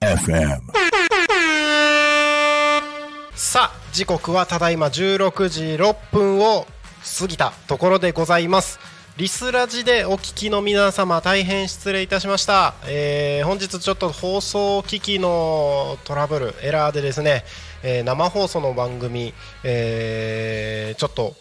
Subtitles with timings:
[0.00, 0.60] FM
[3.34, 6.66] さあ時刻はただいま16時6分を
[7.18, 8.78] 過ぎたところでございます。
[9.16, 17.44] リスラジでお聞きの皆様大変失礼いたしました、えー本日ちょっと放送機器のトラブルエラーでですね、
[17.84, 19.32] えー生放送の番組、
[19.62, 21.36] えーちょっと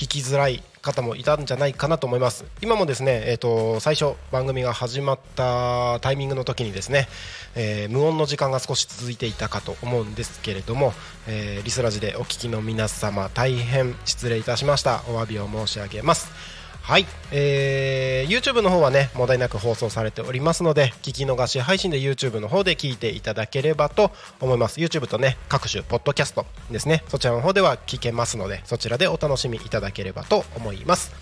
[0.00, 2.46] 聞きづらい方もいたんじゃないかなと思います。
[2.62, 7.06] 今もですね、えー、と最初番組が始まったタイミングの時にですね、
[7.54, 10.94] えー無音の時間が少し続いていたかと思うんですけれども、
[11.28, 15.02] えーリスラジでお聞きの皆様大変失礼いたしました。
[15.10, 16.59] お詫びを申し上げます。
[16.82, 24.78] はい、えー YouTube の方はね問題なく放送されておりますので聞き逃し配信で YouTube の方で聞いていただければと思います。
[24.80, 27.02] YouTube とね各種ポッドキャストですね。
[27.08, 31.12] そちらの方では聞けますのでそちらでお楽しみいただければと思います。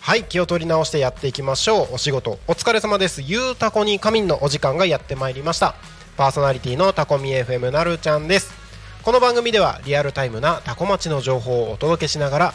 [0.00, 1.94] はい気を取り直してやっていきましょう。
[1.94, 3.22] お仕事お疲れ様です。
[3.22, 5.74] ゆうたこに仮眠のお時間がやってまいりました。
[6.16, 8.54] パーソナリティのタコミ FM なるちゃんです。
[9.02, 12.54] この番組ではリアルタイムなタコ町の情報をお届けしながら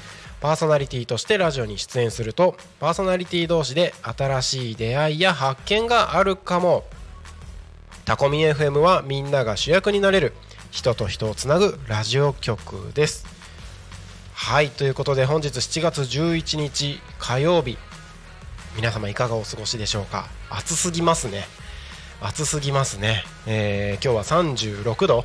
[0.41, 6.83] パーソナリティとしてラジオに出演するとパーソナリティ同士で新しい出会いや発見があるかも。
[8.05, 10.33] タコミ FM はみんなが主役になれる
[10.71, 13.25] 人と人をつなぐラジオ局です。
[14.33, 17.77] はいということで本日7月11日火曜日。
[18.75, 20.25] 皆様いかがお過ごしでしょうか？
[20.49, 21.45] 暑すぎますね。
[22.19, 25.23] 暑すぎますね、えー今日は36度。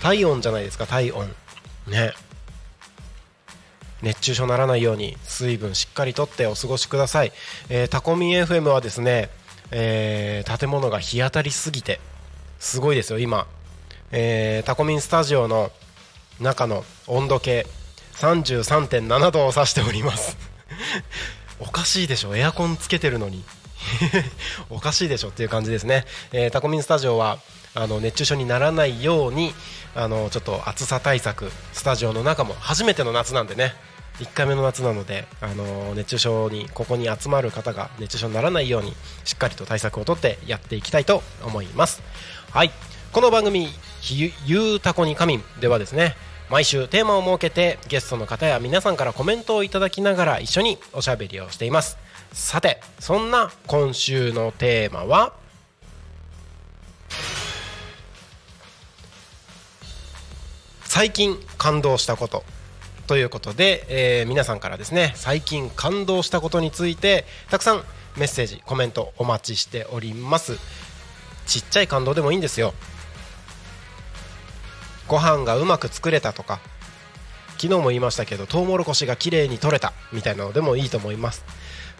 [0.00, 1.28] 体温じゃないですか体温。
[1.86, 2.12] ね。
[4.04, 7.32] 熱中症にならないように水分しっかりとってお過ごしください、
[7.70, 9.30] えータコミン FM はですね、
[9.70, 12.00] えー建物が日当たりすぎて
[12.60, 13.46] すごいですよ今、
[14.12, 15.72] えータコミンスタジオの
[16.40, 17.66] 中の温度計
[18.16, 20.36] 33.7度を指しております。
[21.58, 23.44] おかしいでしょエアコンつけてるのに。
[24.70, 27.38] おかしいでしょっていう感じですね、えータコミンスタジオは
[27.74, 29.54] あの熱中症にならないように
[29.94, 33.74] あのちょっと暑さ対策スタジオの中も初めての夏なんでね。
[34.18, 38.92] 1回目の夏なので、あの熱中症にここに集まる方が熱中症にならないように
[39.24, 42.02] しっかりと対策をとってやっていきたいと思います。
[42.50, 42.70] はい。
[43.12, 43.68] この番組
[44.46, 46.16] 「ゆうたこに仮眠」ではですね
[46.50, 51.96] 毎週テーマを設けてゲストの方や皆さんからコメントをいただきながら一緒におしゃべりをしています。
[52.32, 55.32] さてそんな今週のテーマは
[60.84, 62.44] 最近感動したこと。
[63.06, 67.84] ということで、えー皆さんからですね最近感動したことについてたくさん
[68.16, 70.58] メッセージコメントお待ちしております。
[71.46, 72.72] ちっちゃい感動でもいいんですよ。
[75.06, 76.60] ご飯がうまく作れたとか
[77.58, 81.44] 昨日も言いましたけどトウモロコシが綺麗に取れたみたいなのでもいいと思います。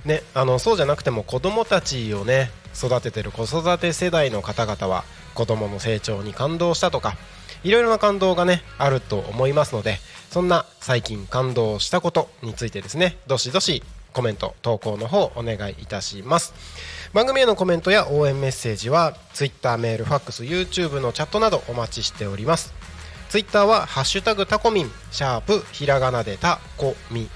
[0.05, 5.05] ね、あのそうじゃなくても子供たちをね育ててる子育て世代の方々は
[5.35, 7.17] 子供の成長に感動したとか
[7.63, 9.99] いろいろな感動がねあると思いますので
[10.31, 16.55] そんな最近感動したことについてですねどしどしコメント投稿の方お願いいたします。
[17.13, 22.73] 番組へのコメントや応援メッセージは Twitter メールファックス YouTube のチャットなどお待ちしております。
[23.29, 27.29] ツイッターは「ハッシュタグタコミン」シャープひらがなでタコミン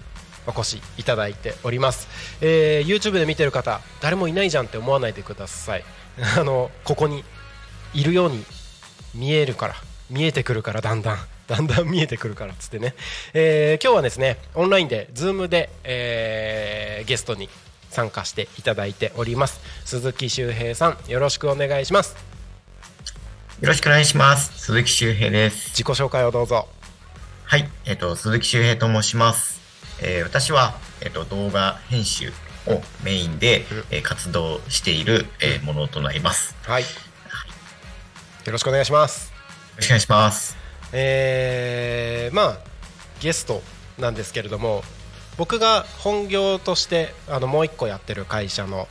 [0.46, 2.08] お越しいただいております、
[2.40, 5.84] えー YouTube で見てる方誰もいないじゃんって思わないでください。
[6.38, 7.22] あのここに
[7.94, 8.44] いるように
[9.14, 9.74] 見えるから
[10.10, 12.94] 見えてくるからだんだん だんだん見えてくるからっつってね、
[13.34, 17.48] えー今日はですねオンラインで Zoom で、えーゲストに
[17.90, 19.60] 参加していただいております。
[19.84, 22.16] 鈴木修平さんよろしくお願いします。
[23.60, 24.52] よろしくお願いします。
[24.66, 25.70] 鈴木修平です。
[25.70, 26.68] 自己紹介をどうぞ
[27.50, 29.58] はい、えっ、と、鈴木修平と申します。
[30.02, 32.28] えー私は、えっ、と、動画編集
[32.66, 36.54] をメインで、うんえー活動している、えーものとなります。
[36.66, 39.32] よはいよろしくお願いします
[39.76, 40.58] ろしくお願いします。
[40.92, 42.58] えーまあ
[43.20, 43.62] ゲスト
[43.98, 44.82] なんですけれども
[45.38, 48.88] 僕が本業としてあのもう一個やってる会社の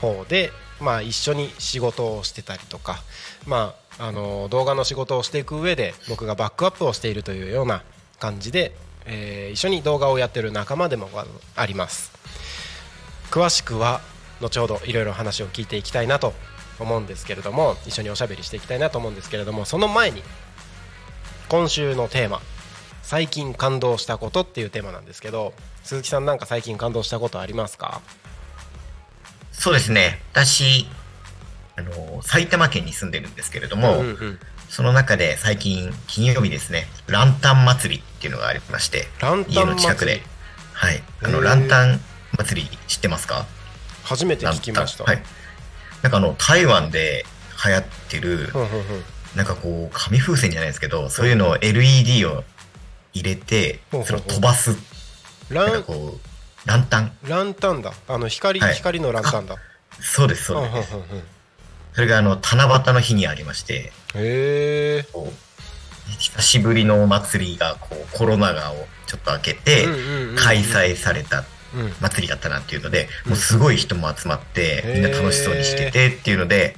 [0.00, 3.02] 方で、まあ、一緒に仕事をしてたりとか、
[3.46, 7.82] まあ、あの動画の仕事をしていく上で僕がバックアップをしているというような
[8.18, 8.74] 感じで、
[9.04, 11.10] えー一緒に動画をやってる仲間でも
[11.54, 12.12] あります
[13.30, 14.00] 詳しくは
[14.40, 16.32] 後ほどいろいろ話を聞いていきたいなと
[16.78, 20.22] 思うんですけれども一緒におしゃべりしていきたいなと思うんですけれどもその前に
[21.48, 22.40] 今週のテーマ
[23.02, 28.00] 最近感動したことっていうテーマなんですけど鈴木さんなんか最近感動したことありますか？
[29.52, 30.22] そうですね。
[30.32, 30.86] 私、
[31.76, 34.38] あの、埼玉県に住んでるんですけれども、うんうん。
[34.68, 39.08] その中で最近、金曜日ですね、ランタン祭りっていうのがありまして、
[39.48, 40.22] 家の近くで。
[40.72, 41.02] はい。
[41.22, 42.00] あの、ランタン
[42.38, 43.46] 祭り知ってますか？
[44.04, 45.22] 初めて聞きました、はい。
[46.02, 47.24] なんかあの、台湾で
[47.64, 49.04] 流行ってる、うんうんうん。
[49.36, 52.44] なんかこう、紙風船じゃないですけど、そういうのを LED を
[53.12, 54.70] 入れてほうほうほう、それを飛ばす、
[55.50, 56.18] なんランかこ
[56.64, 57.12] う、ランタン。
[57.28, 57.92] ランタンだ。
[58.06, 58.74] あの光、はい。
[58.74, 59.56] 光のランタンだ。
[60.00, 60.94] そうです、そううんうんうんです。
[60.94, 61.02] うん
[61.94, 65.04] それがあの、七夕の日にありまして、へ
[66.18, 69.86] 久しぶりのお祭りが、こう、コロナ禍をちょっと開けて、
[70.36, 73.30] 開催されたうん祭りだったなっていうので、うん。
[73.30, 76.76] もうすごい人も集まって、みんな楽しそうにしててっていうので、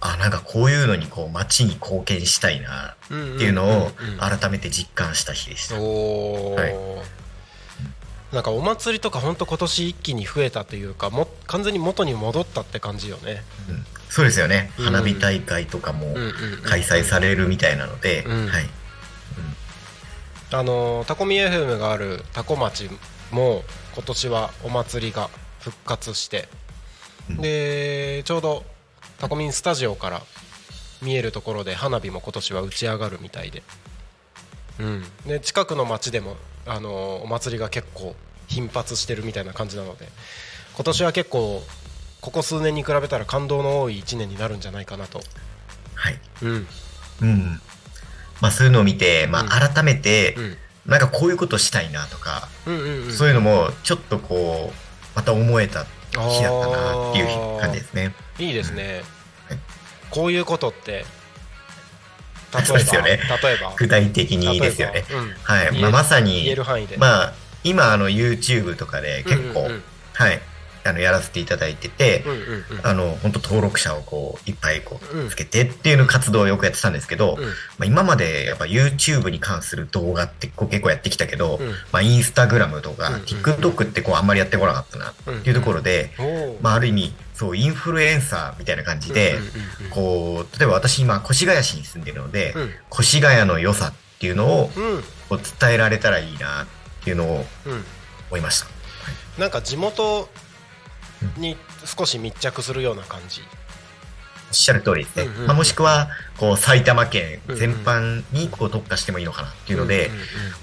[0.00, 3.90] あ、なんかこういうのにこう街に貢献したいなっていうのを
[4.20, 5.76] 改めて実感した日でした。
[5.76, 8.34] はい。
[8.34, 13.42] なんかお祭りとか本当今年一気に増えたというかも完全に元に戻ったって感じよね。
[13.68, 14.70] うんそうですよね。
[14.78, 14.84] うん。
[14.84, 16.14] 花火大会とかも
[16.62, 18.46] 開催されるみたいなので、うん。
[18.46, 18.64] はい。
[20.52, 22.88] あのタコミ FM があるタコ町
[23.32, 26.48] も今年はお祭りが復活して、
[27.28, 27.36] うん。
[27.38, 28.62] でちょうど
[29.18, 30.22] タコミンスタジオから
[31.02, 33.64] 見えるところで花火も今年は打ち上がるみたいで,、
[34.78, 38.14] うん、で近くの町でもあのお祭りが結構
[38.46, 40.06] 頻発してるみたいな感じなので
[40.76, 41.64] 今年は結構
[42.24, 45.20] ここ数年に比べたら感動の多い1年になるんじゃないかなと、
[45.94, 46.18] はい。
[46.40, 46.66] うん。
[47.20, 47.60] うん。
[48.40, 49.52] まあそういうのを見て、まうん。
[49.52, 50.56] あ改めてう、ん。
[50.86, 54.74] なんかこういうことしたいなとか、うんうんうん、そういうのもちょっとこう、
[55.14, 58.14] また思えた日だったなっていう感じですね。
[58.38, 59.02] いいですね、
[59.50, 59.58] はい。
[60.10, 61.04] こういうことって例え
[62.54, 63.20] ばそうですよね。
[63.42, 65.04] 例えば具体的にですよね。
[65.12, 65.30] うん。
[65.42, 65.78] はい。
[65.78, 67.32] まあまさ言えにる、範囲で、まあ
[67.64, 69.82] 今あの YouTube とかで結構、うんうんうん。
[70.14, 70.40] はい、
[70.84, 72.38] あのやらせていただいてて、うんうん
[72.78, 72.86] うん。
[72.86, 77.50] あの本当登録者をこういっぱいこうんうつけてっていうの活動をよくやってたんですけど、うんま
[77.80, 81.68] あ、今までやっぱ YouTube に関する動画ってこう結構やってきたけど、うん。
[81.92, 86.56] まあ、インスタグラムとかうんうん TikTok ってこうあんまりやってこなかったなっていうところで、おー。
[86.60, 89.90] まあ、ある意味そうインフルエンサーみたいな感じで、うんうんうん。
[89.90, 92.70] こう例えば私今越谷市に住んでるので、うん。
[92.92, 95.02] 越谷の良さっていうのをうん。
[95.28, 96.66] こう伝えられたらいいなっ
[97.04, 97.84] ていうのをうん。
[98.30, 98.66] 思いました。
[99.38, 100.28] なんか地元
[101.36, 103.42] に少し密着するような感じ、
[104.50, 105.28] おっしゃる通りですね。
[105.46, 110.10] まあ、もしくは、こう、埼玉県全般にこう特化してもいいのかなっていうので、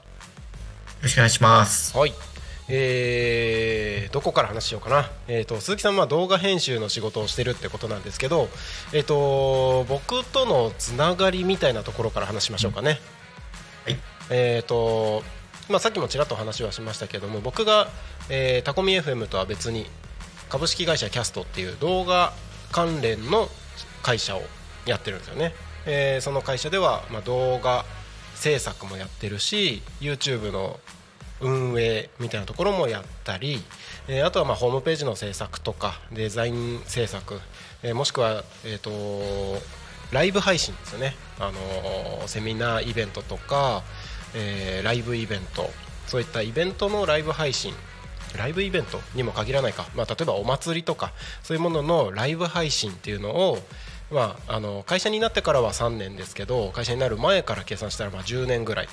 [1.03, 1.97] ろしくお願いします。
[1.97, 2.13] はい。
[2.67, 8.47] えーどこから話しようかな、えー、と鈴木さんは動画編集の仕事をしてるってことなんですけど、
[8.93, 12.99] えー、と僕とのつながりみたいなところから話しましょうかね。
[13.83, 13.97] はい。
[14.29, 15.21] えーと
[15.69, 17.87] まあ、さっきもちらっと話はしましたけども僕が、
[18.29, 19.87] えータコミ FM とは別に
[20.49, 22.33] 株式会社キャストっていう動画
[22.71, 23.47] 関連の
[24.03, 24.41] 会社を
[24.85, 25.53] やってるんですよね、
[25.87, 27.83] えーその会社では、まあ、動画
[28.35, 30.79] 制作もやってるし YouTube の
[31.41, 33.59] 運営みたいなところもやったり、
[34.07, 37.39] えーあとはまあホームページの制作とかデザイン制作、
[37.81, 39.59] えーもしくは、えー、と
[40.11, 43.83] ライブ配信ですよね、あのセミナーイベントとか、
[44.33, 45.69] えーライブイベント。
[46.07, 47.73] そういったイベントのライブ配信。
[48.37, 51.13] ライブイベントにも限らないか、まあ、例えばお祭りとか
[51.43, 53.59] そういうもののライブ配信っていうのを、
[54.11, 58.89] まあ、あの会社になってからは3年ですけど会社になる前から計算したらま10年ぐらい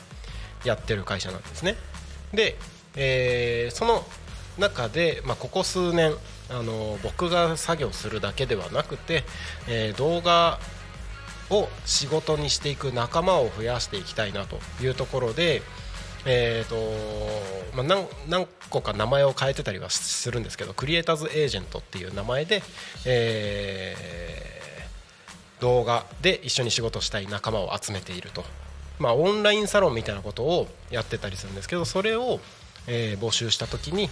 [0.65, 1.77] やってる会社なんですね。
[2.33, 2.57] で、
[2.97, 4.05] えーその
[4.59, 6.15] 中で、まあ、ここ数年
[6.51, 9.25] あの僕が作業するだけではなくて、
[9.67, 10.59] えー動画
[11.53, 15.63] を仕事にしていく仲間を増やしていきたいなというところで、
[16.25, 22.63] えーとまあ、何何個か名前を変えてたりはするんですけどクリエイターズエージェントっていう名前で、
[23.07, 24.53] えー
[25.61, 28.45] 動画で一緒に仕事したい仲間を集めていると、
[28.99, 32.41] まあ、オンラインサロンみたいなことをやってたりするんですけどそれを、
[32.89, 34.11] えー募集した時に、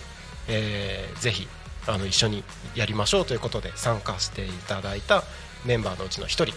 [0.48, 1.48] えーぜひ
[1.88, 2.44] あの一緒に
[2.76, 5.24] やりましょうということで参加していただいた
[5.64, 6.54] メンバーのうちの一人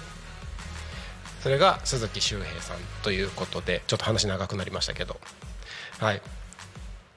[1.43, 5.19] それが鈴木周平さんということでちょっと話長くなりましたけど。
[5.99, 6.21] はい。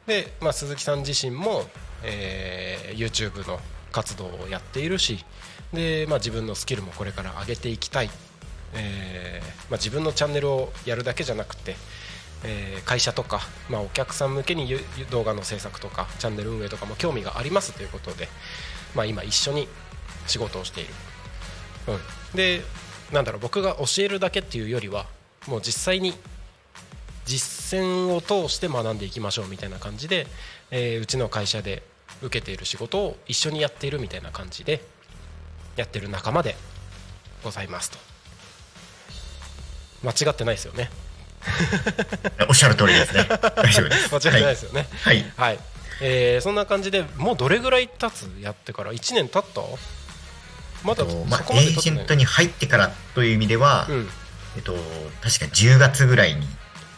[0.08, 1.64] で、まあ、鈴木さん自身も、
[2.02, 3.60] えー YouTube の
[3.92, 5.24] 活動をやっているし
[5.72, 8.10] で、まあ、自分のスキルもこれから上げていきたい、
[8.74, 11.76] えーまあ、自分のチャンネルをやるだけじゃなくて、
[12.44, 14.68] えー会社とか、まあ、お客さん向けに
[15.10, 18.28] 動画の制作とかチャンネル運営とかも興味がありますということで、
[18.94, 19.68] ま、今一緒に
[20.26, 20.94] 仕事をしている、
[21.88, 21.92] う
[22.34, 22.62] ん、で
[23.12, 25.06] なんだろう僕が教えるだけっていうよりは
[25.46, 26.14] もう実際に
[27.24, 30.26] 実践を通して学んでいきましょうみたいな感じで、
[30.70, 31.82] えーうちの会社で
[32.22, 34.82] 受けている仕事を一緒にやっているみたいな感じで
[35.76, 36.56] やってる仲間で
[37.44, 37.98] ございますと
[40.02, 40.90] 間違ってないですよね
[42.48, 43.24] おっしゃる通りですね。
[43.28, 44.08] 大丈夫です。
[44.12, 45.16] 間違ってないですよねはい。
[45.18, 45.26] はい。
[45.36, 45.58] はい、
[46.00, 48.28] えーそんな感じでもうどれぐらい経つ？
[48.40, 49.60] やってから1年経った？
[50.86, 54.08] まだまあエージェントに入ってからという意味では、うん、
[54.56, 54.72] えっと、
[55.20, 56.46] 確か10月ぐらいに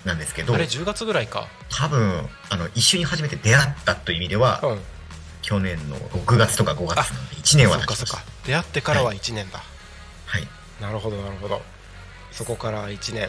[0.05, 1.49] なんですけどあれ、10月ぐらいか。
[1.71, 4.81] 多分、あの、一緒に初めて出会ったという意味では、うん。
[5.41, 7.79] 去年の6月とか5月なんで、1年は。
[8.45, 9.63] 出会ってからは1年だ、
[10.27, 10.47] はい。
[10.81, 11.63] なるほどなるほど。
[12.31, 13.23] そこから1年。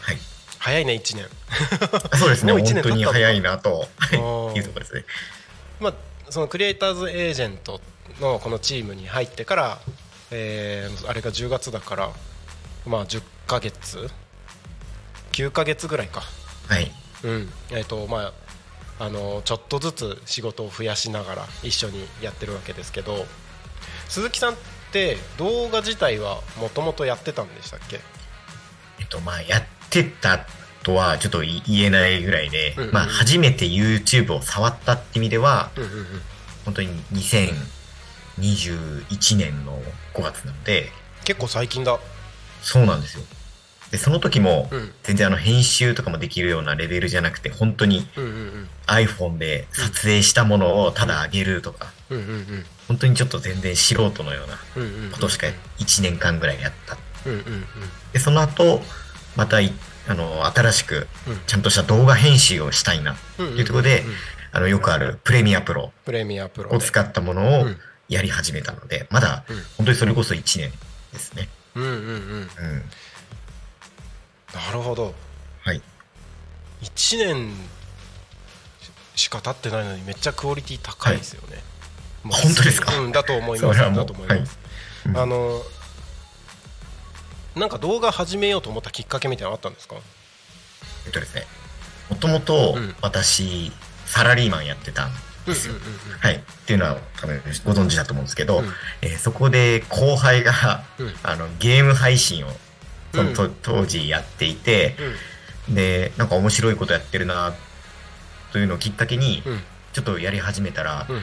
[0.00, 0.18] はい。
[0.58, 1.28] 早いね1年。
[2.18, 3.88] そうですね、 もう本当に早いなと。
[4.00, 4.56] ー。
[4.56, 5.04] いうところですね。
[5.80, 5.94] まあ
[6.30, 7.80] そのクリエイターズエージェント
[8.20, 9.78] のこのチームに入ってから、
[10.30, 12.10] えーあれが10月だから
[12.86, 14.08] まあ10ヶ月
[15.32, 16.22] 9ヶ月ぐらいか。
[16.68, 16.90] はい。
[17.24, 17.48] うん。
[17.70, 18.32] えっ、とま
[18.98, 23.24] ああのちょっとずつ仕事を増やしながら一緒にやってるわけですけど
[24.08, 24.56] 鈴木さんっ
[24.92, 28.00] て動画自体はもともとやってたんでしたっけ？
[29.00, 30.46] えっと、まあ、やってた
[30.82, 32.94] とはちょっと言えないぐらいで、うんうんうん。
[32.94, 36.06] まあ、初めて YouTube を触ったって意味では、うんうんうん。
[36.66, 36.88] 本当に
[38.42, 39.80] 2021年の
[40.14, 40.90] 5月なので、
[41.24, 41.98] 結構最近だ。
[42.60, 43.24] そうなんですよ。
[43.92, 48.08] で、その時もうん、全然あの編集とかもできるようなレベルじゃなくて、本当に
[48.86, 51.92] iPhone で撮影したものをただ上げるとか、
[52.88, 55.46] 本当にちょっと全然素人のようなことしか
[55.78, 56.96] 1年間ぐらいやった。
[58.12, 58.80] で、その後、
[59.36, 59.72] またい、
[60.08, 64.02] あの、新しくうん、ちゃんとした動画編集をしたいな、うんうんというところで
[64.50, 67.76] あの、よくあるプレミアプロプレミアプロを使ったものをうん
[68.08, 70.72] やり始めたので、まだうん、本当にそれこそ1年
[71.12, 71.48] ですね。
[71.74, 71.96] うんうんうん。
[71.96, 72.04] う
[72.44, 72.50] ん。
[74.54, 75.14] なるほど。
[75.62, 75.80] はい。
[76.82, 77.54] 1年
[79.14, 81.62] しか経ってないのにめっちゃクオリティ高いですよね、
[82.22, 82.98] もう本当ですか？
[82.98, 83.78] うん、だと思います。
[83.78, 84.58] それはもうだと思います、
[85.06, 85.16] うん。
[85.16, 85.62] あの
[87.54, 89.96] なんか動画始めようと思ったきっかけみたいなのあったんですか？
[91.06, 91.46] えっとですね、
[92.10, 92.94] もともとうん。
[93.00, 93.70] 私、
[94.06, 95.10] サラリーマンやってたん
[95.46, 95.74] ですよ。
[96.20, 96.36] はい。
[96.36, 98.72] っていうのは多分ご存知だと思うんですけど、うん。
[99.02, 101.14] えーそこで後輩が、うん。
[101.22, 102.50] あの、ゲーム配信を、
[103.14, 103.56] そのとうん。
[103.62, 104.96] 当時やっていて、
[105.68, 105.74] うん。
[105.74, 107.54] で、なんか面白いことやってるな、
[108.52, 109.60] というのをきっかけに、うん。
[109.92, 111.22] ちょっとやり始めたら、うん。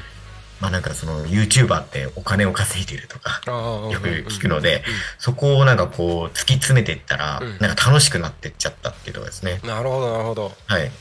[0.60, 4.84] まあなんかその YouTuber ってお金を稼いでるとか、よく聞くので、
[5.18, 7.58] そこをなんかこう突き詰めていったら、うん。
[7.60, 9.62] なんか楽しくなってっちゃったっていうところですね。
[9.64, 10.54] なるほどなるほど。
[10.68, 10.92] はい。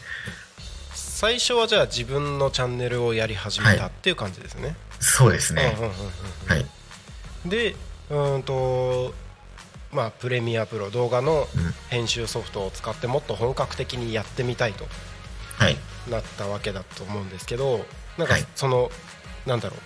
[1.20, 5.74] 最初はじゃあ自分のチャンネルをやり始めたっていう感じですね、そうですね。
[5.76, 5.96] うんうんうん
[6.46, 6.60] はい。
[7.44, 7.74] うんで
[8.10, 9.12] うーんと
[9.90, 11.46] まあプレミアプロ動画のうん
[11.88, 14.86] 編集ソフトを使ってもっと本格的にやってみたいと
[15.56, 15.76] はい。
[16.08, 17.84] なったわけだと思うんですけど
[18.16, 18.88] なんかはいその、
[19.44, 19.76] なんだろ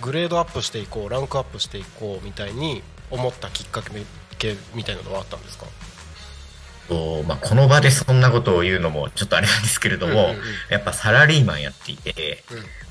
[0.00, 3.82] うグレードアップしていこうランクアップしていこうみたいに思ったきっか
[4.38, 5.66] けみたいなのはあったんですか？
[6.88, 10.36] とまあ、この場でそんなことを言うのもちょっとあれなんですけれども、うんうんうん。
[10.70, 12.42] やっぱサラリーマンやっていて、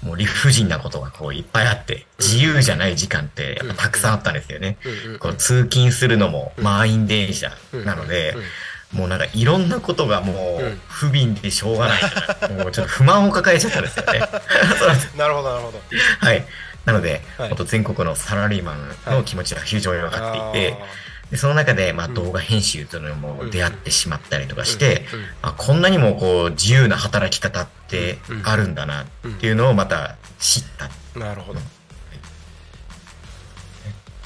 [0.04, 0.08] うん。
[0.10, 4.77] もう理不尽なことがこういっぱいあって、自由じゃない時間ってやっぱたくさんあったんですよね。
[4.86, 7.51] うんうんこう通勤するのも満員電車
[7.86, 8.36] なので
[8.94, 14.20] もうなんかいろんなことがもう不憫でしょうがないから、 もうちょっと不満を抱えちゃったんですよね。
[15.18, 15.82] なるほどなるほど。
[16.20, 16.46] はい。
[16.86, 17.56] なので、はい。
[17.66, 20.77] 全国のサラリーマンの気持ちが非常に分かっていて、
[21.31, 22.13] でその中で、まあ、うん。
[22.13, 25.05] 動画編集というのも出会ってしまったりとかして、
[25.41, 29.05] あこんなにもこう自由な働き方ってあるんだなっ
[29.39, 31.19] ていうのをまた知った。
[31.19, 31.60] なるほど。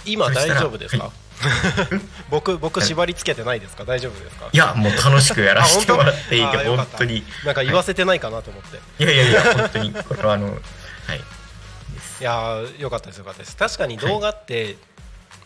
[0.05, 1.11] 今大丈夫ですか、は
[2.29, 3.83] 僕僕縛りつけてないですか？
[3.85, 4.49] 大丈夫ですか？
[4.51, 6.59] いや、もう楽しくやらせてもらっていて、あ本当？
[6.59, 6.97] あよかった。
[6.97, 7.23] 本当に。
[7.45, 9.07] なんか言わせてないかなと思って、い。
[9.07, 10.53] やいやいや、本当に、これはあの、は
[11.15, 11.17] い。
[12.19, 13.55] いやーよかったですよかったです。
[13.57, 14.77] 確かに動画って、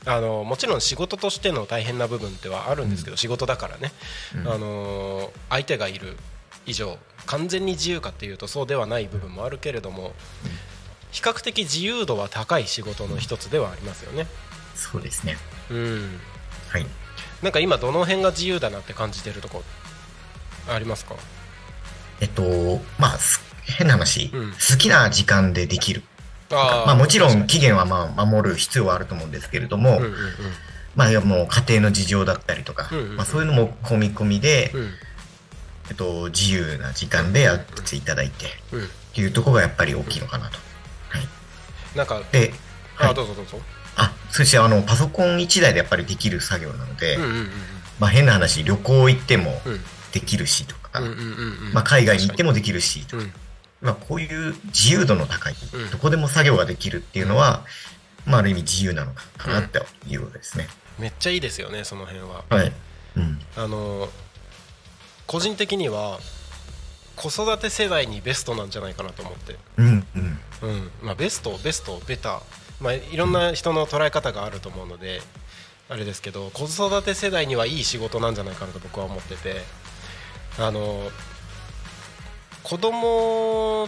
[0.06, 3.92] あのもちろん仕事としての大変な部分ってはあるんですけど、仕事だからね、
[4.36, 4.48] うん。
[4.48, 6.18] あのー相手がいる
[6.66, 10.14] 以上完全に自由かっていうとそうではない部分もあるけれども、
[11.12, 14.28] 比較的自由度は高い仕事の一つではありますよね。
[14.76, 15.38] そうですね。
[15.72, 16.20] うん。
[16.70, 16.86] はい。
[17.42, 19.64] なんか今どの辺が自由だなって感じてるとこ
[20.68, 21.16] ありますか？
[22.22, 24.52] えっと、まあ、す変な話、うん。
[24.52, 26.04] 好きな時間でできる。
[26.50, 30.20] まあもちろん確期限はまあ守る必要はあると思うんですけれども、かにうんうん。
[30.96, 33.16] まあもう家庭の事情だったりとか、うんうんうん。
[33.18, 34.92] まあそういうのも込み込みで、うん。
[35.90, 38.80] えっと、自由な時間でやっていただいて、うん。
[38.80, 40.58] うんっていうところがやっぱり大きいのかなと。
[41.08, 41.98] はい。
[41.98, 42.52] なんかで、
[42.96, 43.16] はあい。
[43.16, 43.62] どうぞどうぞ。
[43.96, 47.50] あ、そしてあの、パソコン1台でやっぱりできる作業なので、うんうんうん。
[47.98, 49.80] まあ変な話、旅行行ってもうん。
[50.12, 51.24] できるしとか、うんうんうんう
[51.70, 51.74] ん。
[51.74, 53.34] まあ海外に行ってもできるしとか、うん
[53.86, 57.64] まあこういう自由度の高い、うんどこでも作業ができるっていうのは、
[58.26, 60.68] まあある意味自由なのかなっていうことですね。
[60.98, 62.72] めっちゃいいですよねその辺ははい。
[63.18, 63.40] うん。
[63.56, 64.10] あの
[65.28, 66.20] 個人的には
[67.16, 70.40] 子育て世代にベストなんじゃないかなと思ってうん、うん。
[70.62, 72.42] うんまあベストベストベタ
[72.82, 75.22] まあいろんな人の捉え方があると思うので
[75.90, 79.62] あれですけど子育て世代にはいい仕事なんじゃないかなと僕は思ってて
[80.58, 81.12] あの
[82.66, 83.88] 子供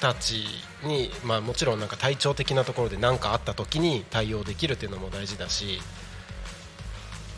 [0.00, 0.46] たち
[0.82, 5.78] に、まあ、もちろんなんか体調的なところで何かあった時に対応できるっていうのも大事だし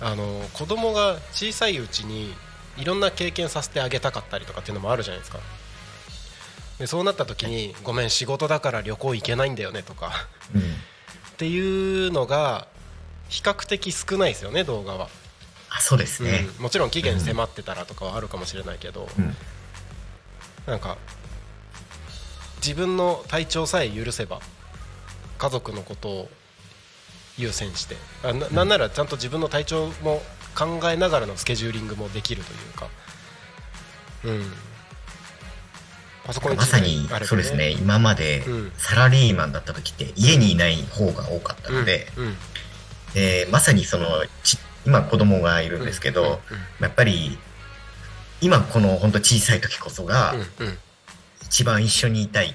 [0.01, 2.33] あの子供が小さいうちに
[2.79, 5.41] いろんな経験させてあげたかったりとかっていうのもあるじゃないですか
[6.79, 10.61] でそうなった時に「ごめん仕事だから旅行行けないんだよね」とかうん。
[10.63, 12.69] っていうのが
[13.29, 15.09] 比較的少ないですよね動画は、
[15.69, 16.47] あ、そうですね。
[16.57, 19.37] うんもちろん期限迫ってたらとかはあるかもしれないけど、うん。
[20.67, 20.97] なんか
[22.57, 24.41] 自分の体調さえ許せば
[25.39, 26.29] 家族のことを
[27.37, 30.23] 優先してあななんならちゃんと自分の体調も
[30.55, 32.89] 考えながらのスケジューリングもできるというか。
[34.25, 34.53] うん。
[36.25, 37.71] パソコンまさにそうですね。
[37.71, 38.73] 今までうん。
[38.79, 42.25] サラリーマンだった時って家にいない方が多かったので、うん。
[42.27, 42.37] うん。
[43.17, 44.07] えーまさにその
[44.43, 46.41] ち今子供がいるんですけど、
[46.81, 47.39] やっぱり
[48.45, 50.35] 今この本当小さい時こそが
[51.45, 52.55] 一番一緒にいたい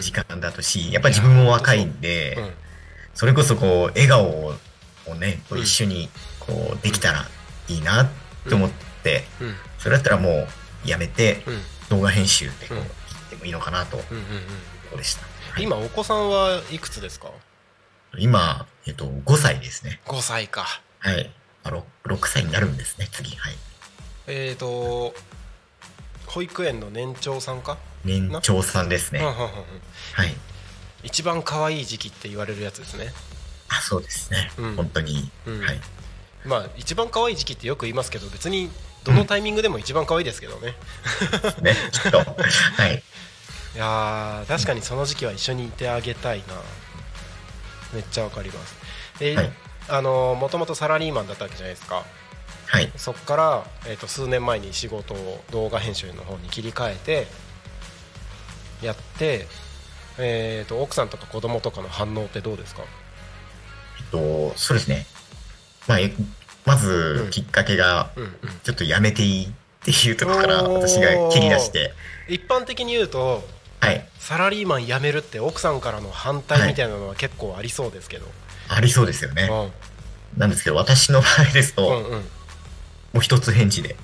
[0.00, 2.50] 時間だとしやっぱり自分も若いんで、うん。
[3.14, 4.54] それこそこう笑顔を
[5.16, 7.26] ねこううん一緒にこうできたら
[7.68, 8.08] いいなっ
[8.48, 8.70] て思っ
[9.02, 9.54] て、うん。
[9.80, 11.58] それだったらもうやめてうん。
[11.88, 12.82] 動画編集ってこうっ
[13.30, 15.64] てもいいのかなとこでした、はい。
[15.64, 17.30] 今お子さんはいくつですか？
[18.18, 20.00] 今、えっと、5歳ですね。
[20.06, 20.66] 5歳か。
[21.00, 21.32] はい。
[21.64, 23.34] あ 6, 6歳になるんですね次。
[23.34, 23.54] はい
[24.28, 25.14] えーと
[26.26, 29.48] 保育園の年長さんか、年長さんですね、うんうんうんうん。
[30.12, 30.34] はい。
[31.02, 33.12] 一番可愛い時期って言われるやつですね。
[33.70, 34.76] あそうですね、うん。
[34.76, 35.60] 本当に、うん。
[35.60, 35.80] はい。
[36.44, 38.70] まあ一番可愛い時期ってよく言いますけど別に
[39.04, 40.74] どのタイミングでも一番可愛いですけどね、
[41.62, 41.74] ね。
[41.92, 42.18] きっと。
[42.20, 42.24] は
[42.88, 43.02] い。
[43.74, 46.44] いやー確かにその時期は一緒にいてあげたいな。
[47.94, 48.74] めっちゃわかります。
[49.18, 49.52] で、はい。
[49.88, 52.04] あのもともとサラリーマンだったわけじゃないですか
[52.70, 52.92] はい。
[52.96, 57.26] そこから、えー、と数年前に仕事を動画編集の方に切り替えて
[58.82, 59.46] やって、
[60.18, 62.82] えー、と奥さんとか子供とかの反応ってどうですか？
[62.82, 65.06] えっと、そうですね。
[65.86, 66.12] まあ、え
[66.66, 68.30] まずきっかけが、うんうん。
[68.62, 69.48] ちょっとやめていいっ
[69.82, 71.94] ていうところから私が切り出して、
[72.28, 73.42] 一般的に言うと
[73.80, 74.06] はい。
[74.18, 78.26] サラリーマン辞めるって奥さんからの反対みたいなのは結構ありそうですけど、
[78.68, 79.48] ありそうですよね。
[79.50, 80.38] うん。
[80.38, 82.24] なんですけど、私の場合ですと、うんうん
[83.18, 83.96] もう一つ返事で、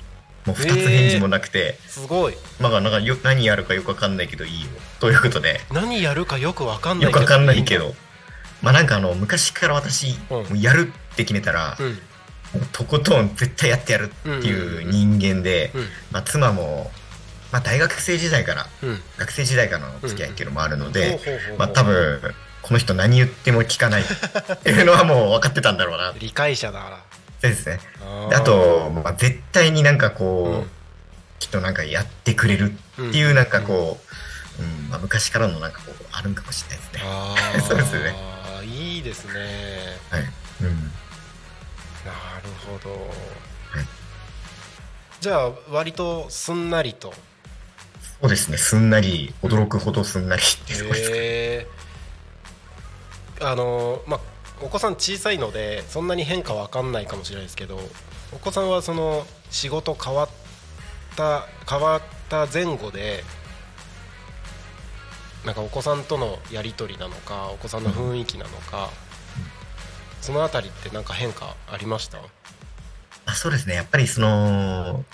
[0.44, 2.35] もう二つ返事もなくて、すごい。
[2.59, 4.66] まあなんかよ何やるかよくわかんないけどいいよ。
[4.98, 7.94] ということで、何やるかよくわかんないよくわかんないけど、
[8.61, 10.37] まあなんかあの、昔から私、うん。
[10.37, 11.98] もうやるって決めたら、うん。
[12.72, 15.83] とことん絶対やってやるっていう人間で、うん。
[16.11, 16.90] まあ妻も、
[17.53, 19.00] まあ大学生時代から、うん。
[19.18, 21.20] 学生時代からの付き合いっていうのもあるので、
[21.57, 22.20] まあ多分、
[22.64, 24.05] この人何言っても聞かないっ
[24.62, 26.14] ていうのはもう分かってたんだろうな。
[26.18, 27.04] 理解者だから
[27.50, 27.80] ですね。
[28.33, 30.70] あと、まあ、絶対になんかこう、うん
[31.44, 33.98] きっとなんかやってくれるっていうなんかこ
[34.59, 37.00] う、うんまあ、昔からのなんかこうあるんかもしれないですね。
[37.04, 38.14] あ そうですね
[38.59, 39.33] あいいですね
[40.09, 40.22] はい。
[40.62, 40.92] うん。
[42.07, 43.87] なるほど、はい
[45.20, 47.12] じゃあ割とすんなりと
[48.20, 48.57] そうですね。
[48.57, 51.22] すんなり、驚くほどすんなりっていうところですかね。
[51.22, 54.20] へーあのまあ
[54.62, 57.79] お子さん小さいのでそんなに変化わかんないかもしれないですけど
[58.33, 60.29] お子さんはその仕事変わっ
[61.17, 63.23] た変わった前後で
[65.45, 68.88] なんかお子さんとのやり取りなのかお子さんの雰囲気なのか、
[70.23, 72.19] そのあたりってなんか変化ありました？
[73.27, 73.75] あそうですね。
[73.75, 75.05] やっぱりその、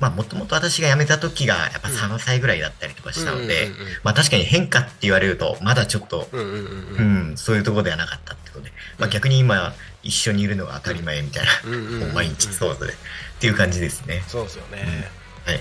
[0.00, 3.68] まあもともと私が辞めた時がやっぱ3歳ぐらいだったりとかしたので、
[4.02, 12.96] まあ確かに変化って言われると、まだちょっと、うんそういうところではなかったってことで、まあ逆に今一緒にいるのが当たり前みたいな、もう毎日そうで、っ
[13.40, 14.22] ていう感じですね。
[14.26, 15.08] そうですよね、
[15.44, 15.60] はい。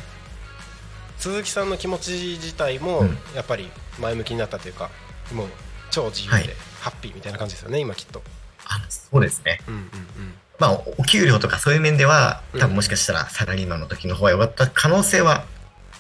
[1.18, 3.18] 鈴木さんの気持ち自体もうん。
[3.36, 3.70] やっぱり
[4.00, 4.90] 前向きになったというか
[5.34, 5.48] もう
[5.92, 6.48] 超自由はい。
[6.48, 8.22] でハッピーみたいな感じですよね今きっと。
[8.66, 9.60] あそうですね。
[9.68, 12.60] うんうんうんまあ、おお給料とかそういう面では、うん。
[12.60, 15.46] 多分もしかしたらサラリーマンの時の方が良かった可能性は、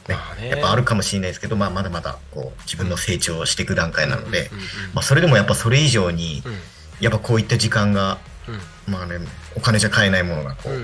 [0.07, 0.49] ねまあね。
[0.49, 4.49] やっぱあるかもしれないですけど、まあ、まだまだこう自分の成長をしていく段階なので、
[4.93, 6.53] まあ、それでもやっぱそれ以上に、うん。
[7.01, 8.93] やっぱこういった時間が、うん。
[8.93, 9.17] まあね、
[9.55, 10.79] お金じゃ買えないものがこう、ま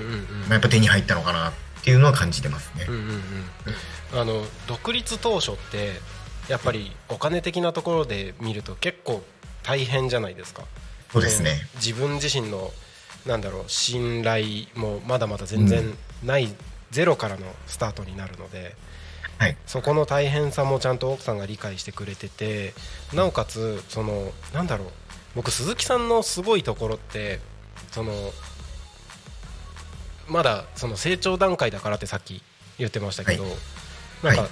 [0.50, 1.52] あ、やっぱ手に入ったのかなっ
[1.84, 2.86] ていうのは感じてますね。
[2.88, 3.20] うんうんうん
[4.14, 5.94] あの独立当初って
[6.48, 9.22] やっぱりお金的なところで見ると結構
[9.62, 10.64] 大変じゃないですか。
[11.12, 11.66] そうですね。
[11.76, 12.70] 自分自身の
[13.26, 16.54] なんだろう信頼もまだまだ全然ない、
[16.90, 18.74] ゼロからのスタートになるので
[19.38, 19.56] はい。
[19.66, 22.74] そこの大変さもちゃんと奥さんが理解してくれてて
[23.12, 24.88] なおかつそのなんだろう
[25.34, 27.40] 僕鈴木さんのすごいところって
[27.90, 28.12] その
[30.28, 32.42] まだその成長段階だからってさっき
[32.78, 33.52] 言ってましたけど、はい。
[34.22, 34.50] なんか、はい。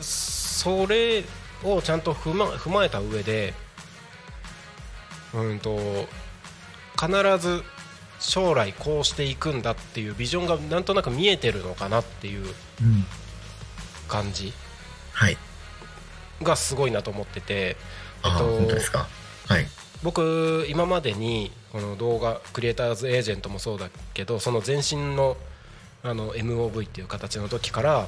[0.00, 1.24] それ
[1.62, 3.54] をちゃんと踏ま踏まえた上で
[5.32, 5.78] うんと
[7.00, 7.62] 必ず
[8.20, 13.04] 将来こうしていくんだっていうビジョンがなんとなく見えてるのかなっていううん。
[14.08, 14.52] 感じ
[15.12, 15.36] はい。
[16.42, 17.76] がすごいなと思ってて、
[18.22, 19.06] ああ、本当ですか？
[19.46, 19.66] はい。
[20.02, 25.36] 僕今までにこの動画クリエイターズエージェントもそうだけどその前身の
[26.02, 28.06] あの MOV っていう形の時から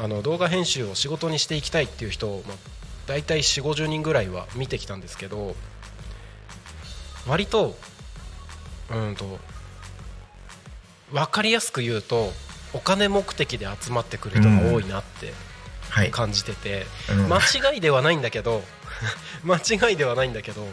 [0.00, 2.56] あの動画編集を仕事にしていきたいっていう人を、まあ、
[3.06, 5.54] 大体4 5 0人ぐらいは見てきたんですけど
[7.28, 7.76] 割と
[8.90, 9.38] うんと
[11.12, 12.32] 分かりやすく言うと
[12.72, 15.32] お金目的で集まってくる人が多いなって
[15.90, 16.10] はい。
[16.10, 18.62] 感じてて、うん間違いではないんだけど
[19.44, 20.68] 間違いではないんだけど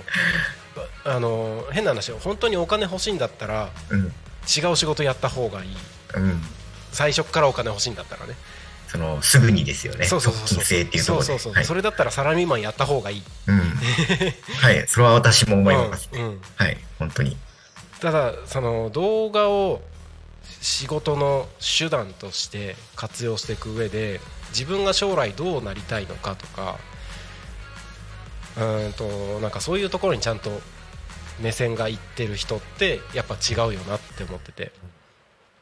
[1.05, 4.13] あの変な話本当にお金欲しいんだったらうん。
[4.47, 5.77] 違う仕事やった方がいい
[6.15, 6.43] うん。
[6.91, 8.35] 最初からお金欲しいんだったらね
[8.87, 10.05] その、すぐにですよね。
[10.05, 10.63] そうそうそうそう。
[10.63, 13.59] そうそうはいそれだったらサラリーマンやった方がいい、うん。
[14.61, 14.85] はい。
[14.87, 16.07] それは私も思います。
[16.13, 16.77] うんうんはい。
[16.99, 17.35] 本当に。
[18.01, 19.81] ただその動画を
[20.61, 26.77] 仕事の手段として活用していく上で自分が将来どうなりたいのかとか
[28.57, 30.49] うんとなんかそういうところにちゃんと
[31.41, 34.71] 目線がいってる人ってやっぱ違うよなって思ってて。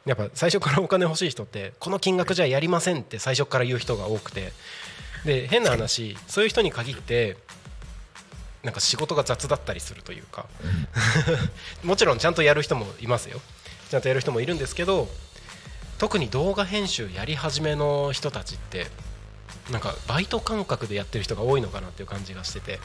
[0.04, 4.52] やっぱ最初からお金欲しい人ってこの金額じゃやりませんって最初から言う人が多くて。
[5.24, 7.38] で変な話そういう人に限って
[8.64, 10.46] なんか仕事が雑だったりするというか。
[11.84, 13.40] もちろんちゃんとやる人もいますよ。
[13.90, 15.08] ちゃんとやる人もいるんですけど
[15.98, 18.88] 特に動画編集やり始めの人たちって
[19.70, 22.80] なんかバイト感覚でやってる人が多いのかなっていう感じがしてて。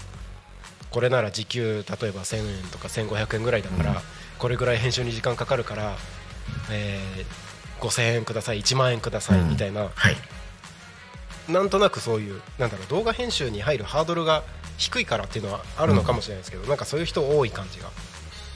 [0.92, 3.98] これなら時給例えば1000円とか1500円ぐらいだから、うん。
[4.40, 5.96] これぐらい編集に時間かかるから、
[6.72, 10.18] えー5000円ください1万円くださいみたいな、はい。
[11.52, 14.44] なんとなくそういうなんだろう動画編集に入るハードルが
[14.80, 17.92] 低いからっていうのはあるのかもしれないですけど、なんかそういう人多い感じが、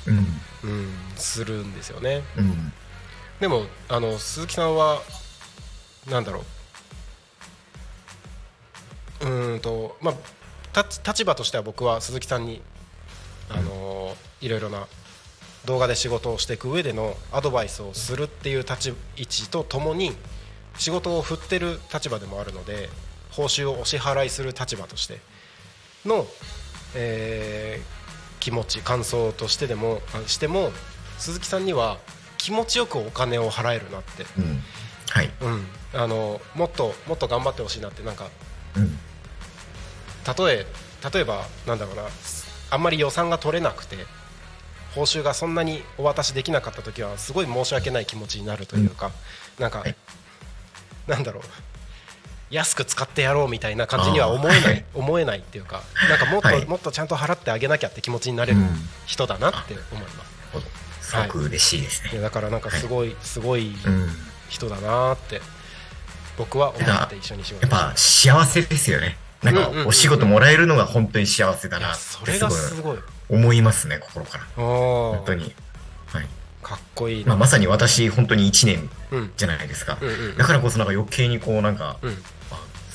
[0.07, 0.17] うん。
[0.63, 2.73] うん、するんですよねうん。
[3.39, 5.01] でもあの鈴木さんは
[6.09, 6.43] なんだろ
[9.21, 12.61] ううーんとまあ立立場としては僕は鈴木さんに
[13.49, 14.87] あのいろいろな
[15.65, 20.13] 動画で仕事をしていく上でのアドバイスをするっていう立ち位置とともに
[20.77, 22.89] 仕事を振ってる立場でもあるので
[23.31, 25.19] 報酬をお支払いする立場として
[26.05, 26.27] の、
[26.95, 28.03] えー
[28.43, 30.73] 気持ち感想としてでもあしても
[31.17, 31.97] 鈴木さんには
[32.37, 34.59] 気持ちよくお金を払えるなって、うん。
[35.09, 35.31] はい。
[35.39, 38.03] うん、あのもっともっと頑張ってほしいなって。
[38.03, 38.27] なんか
[38.75, 38.97] うん。
[40.45, 40.65] 例え
[41.13, 42.03] 例えばなんだろうな。
[42.69, 43.95] あんまり予算が取れなくて
[44.93, 49.11] 報酬がそんなにお渡しできなかった時はすごい申し訳ない気持ちになるというか、
[49.57, 49.95] なんか、はい。
[51.07, 51.43] なんだろう
[52.53, 56.65] 安く使ってやろうみたいな感じには思えない、思えないっていうかなんかもっと、はい。
[56.65, 58.69] もっとちゃんと払ってあげなきゃって気持ちになれるうん。
[59.07, 60.09] 人だなって思いま
[61.01, 62.21] す、すごく嬉しいですね。
[62.21, 64.09] だからなんかすごい、すごいうん。
[64.49, 65.41] 人だなって
[66.37, 69.17] 僕は思って一緒に仕事やっぱ幸せですよね。
[69.41, 69.87] なんかうんうんうんうん。
[69.87, 74.43] お仕事もらえるのが本当に幸せだなそれがすすごい思いますね、心から。
[74.55, 75.55] 本本当に。
[76.07, 76.27] はい。
[76.61, 79.31] かっこいいな、まあ、まさに私、本当に1年うん。
[79.35, 79.97] じゃないですか。
[80.01, 81.97] うんうんだからこそなんか余計にこうなんか、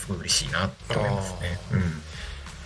[0.08, 1.58] ごい嬉しいなって思いますね。
[1.72, 1.80] うん。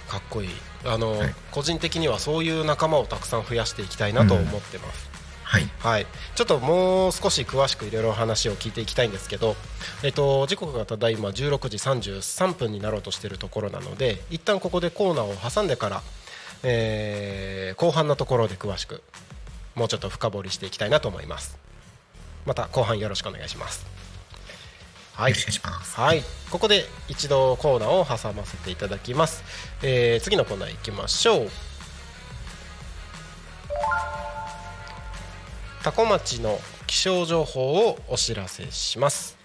[0.09, 0.49] かっこいい。
[0.85, 1.35] あの、はい。
[1.51, 5.11] 個人的にはそういう仲間をたくさん増やしていきたいなと思ってます、
[5.43, 5.69] はい。
[5.79, 9.55] はい、ちょっともう少し詳しくいろいろ話を聞いていきたいんですけど、
[10.03, 16.03] えっと、時刻がただいま16時33分になろうとしているところなので一旦ここでコーナーを挟んでから、
[16.63, 19.03] えー後半のところで詳しく
[19.75, 21.63] もうちょっと深掘りしていきたいなと思います。
[22.47, 23.87] また後半よろしくお願いします
[25.15, 26.01] はいよろしくお願いします。
[26.01, 29.45] はい、ここで一度コーナーを挟ませていただきます。
[29.83, 31.49] えー次のコーナー行きましょう。
[35.85, 39.37] 多古町の気象情報をお知らせします。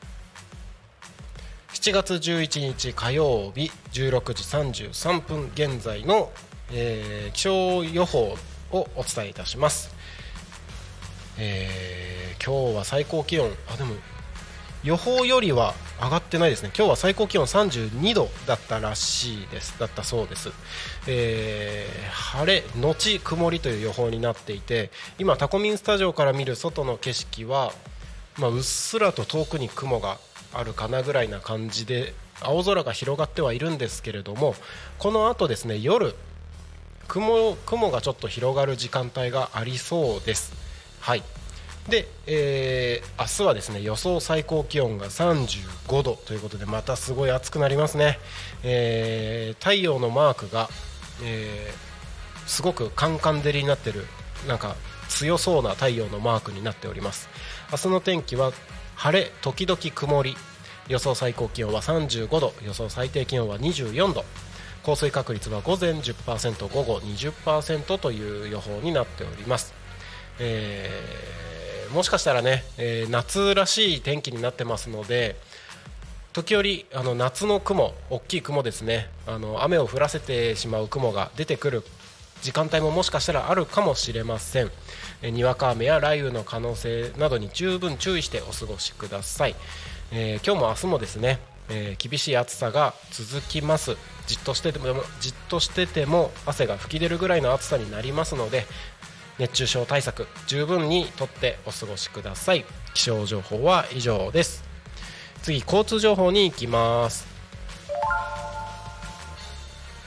[1.74, 4.44] 7月11日火曜日16時
[4.90, 6.32] 33分現在の、
[6.72, 8.38] えー気象予報
[8.72, 9.94] をお伝えいたします。
[11.38, 13.96] えー今日は最高気温あでも
[14.88, 16.72] 予報よりは上がってないですね。
[16.74, 19.78] 今日は最高気温32度だったらしいです。
[19.78, 20.50] だったそうです、
[21.08, 27.74] えー晴れ後曇りという予報になっていて今タコミンスタジオから見る外の景色は、
[28.38, 30.20] まあ、うっすらと遠くに雲が
[30.54, 34.56] あるかなぐらいな感じで青空が広がってはいるんですけれども
[35.00, 36.16] この後ですね夜
[37.08, 40.54] 雲雲がちょっと広がる時間帯がありそうです。
[41.00, 41.24] はい。
[41.90, 48.20] で、えー明日はですね予想最高気温が35度ということでまたすごい暑くなりますね、
[48.64, 50.70] えー太陽のマークが、
[51.24, 51.88] えー
[52.48, 54.06] すごくカンカン照りになってる
[54.48, 54.78] なんか
[55.10, 57.28] 強そうな太陽のマークになっております。
[57.72, 58.54] 明日の天気は
[58.96, 60.36] 晴れ時々曇り。
[60.88, 62.54] 予想最高気温は35度。
[62.66, 64.24] 予想最低気温は24度。
[64.84, 69.74] 降水確率は午前10%午後20%という予報になっております、
[70.40, 71.47] えー
[71.94, 75.36] もしかしたらね、えー夏らしい天気になってますので
[76.34, 79.10] 時折あの夏の雲大きい雲ですね。
[79.26, 81.84] あの雨を降らせてしまう雲が出てくる
[82.44, 84.72] 時間帯ももしかしたらあるかもしれません。
[85.22, 89.56] えーにわか雨や雷雨の可能性などに十分注意してお過ごしください、
[90.12, 93.98] えー今日も明日もですね、えー厳しい暑さが続きます。
[94.28, 98.66] じっとしててもじっとしてても汗が噴き出るぐらいの暑さになりますので
[99.40, 102.66] 熱中症対策十分にとってお過ごしください。
[102.94, 104.64] 気象情報は以上です。
[105.44, 107.28] 次交通情報に行きます。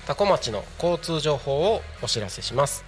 [0.06, 2.84] 多古町の交通情報をお知らせします。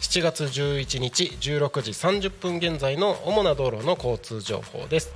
[0.00, 5.12] 7月11日16時30分現在の主な道路の交通情報です。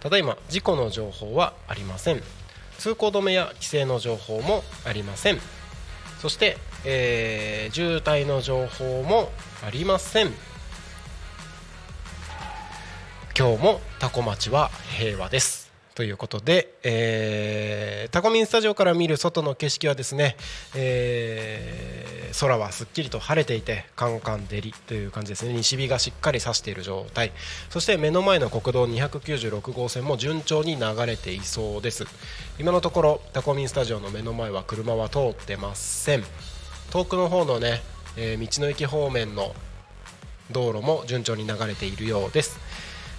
[0.00, 2.22] ただいま事故の情報はありません。
[2.78, 5.38] 通行止めや規制の情報もありません。
[6.22, 9.30] そして、えー渋滞の情報も
[9.64, 10.32] ありません。
[13.38, 15.70] 今日もタコ町は平和です。
[15.94, 20.36] ということで、えータコミンスタジオから見る外の景色はですね、
[20.74, 25.52] えー空はすっきりと晴れていてカンカン照りという感じですね。
[25.52, 27.32] 西日がしっかり差している状態。
[27.70, 32.06] そして目の前の国道296号線も順調に流れていそうです。
[32.58, 36.24] 今のところタコミンスタジオの目の前は車は通ってません。
[36.90, 37.82] 遠くの方のね、
[38.16, 39.54] えー道の駅方面の
[40.50, 42.58] 道路も順調に流れているようです、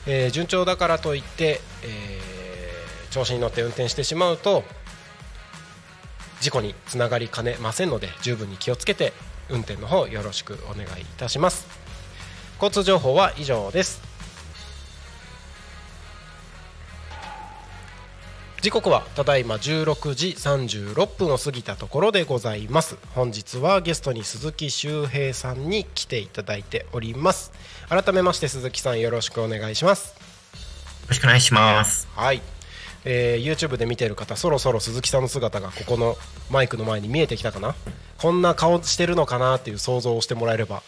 [0.05, 4.63] えー順調だからといって、えー調子に乗って運転してしまうと
[6.39, 9.11] 事故につながりかねませんので十分に気をつけて
[9.49, 11.67] 運転の方よろしくお願いいたします。
[12.55, 14.10] 交通情報は以上です。
[18.61, 22.95] 時刻はただいま16時36分を過ぎたところでございます。
[23.15, 27.51] 本日はゲストに鈴木周平さんに来ていただいております。
[27.89, 30.09] 改めまして鈴木さんよろしくお願いします。
[30.09, 32.07] よろしくお願いします。
[32.15, 32.41] はい、
[33.03, 36.15] えー YouTube で見てる方そろそろ鈴木さんの姿がここの
[36.51, 37.73] マイクの前に見えてきたかな？
[38.19, 40.83] こんな顔してるのかなっていう想像をしてもらえれば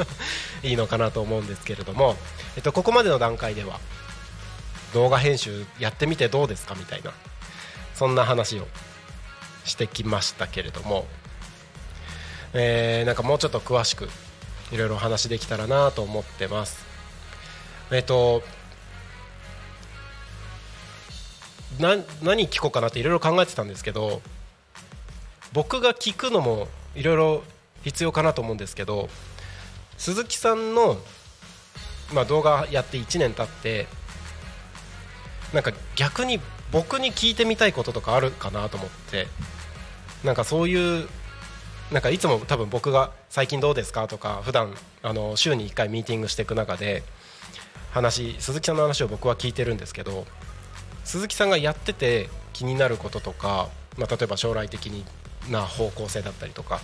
[0.62, 2.14] いいのかなと思うんですけれども、
[2.56, 3.80] えっと、ここまでの段階では
[4.94, 7.12] 動画編集やってみてどうですかみたいな
[7.94, 8.66] そんな話を
[9.64, 11.06] してきましたけれども、
[12.52, 14.08] えーなんかもうちょっと詳しく
[14.72, 16.84] いろいろお話できたらなと思ってます。
[17.90, 18.42] えっと
[21.78, 24.22] な何聞こうかなっていろいろ考えてたんですけど
[25.52, 27.42] 僕が聞くのもいろいろ
[27.84, 29.08] 必要かなと思うんですけど
[29.98, 30.96] 鈴木さんの、
[32.12, 33.86] まあ、動画やって1年経って
[35.52, 36.40] なんか逆に
[36.72, 39.26] 僕に聞いてみたいこととかあるかなと思って
[40.24, 41.08] なんかそういう
[41.92, 47.04] なんかいつも多分僕が「最近どうですか?」とか普段あの週に1回ミーティングしていく中で
[47.92, 50.26] 話鈴木さんの話を僕は聞いてるんですけど
[51.04, 55.04] 鈴木さんがやってて気になることとか、まあ、例えば将来的
[55.48, 56.80] な方向性だったりとか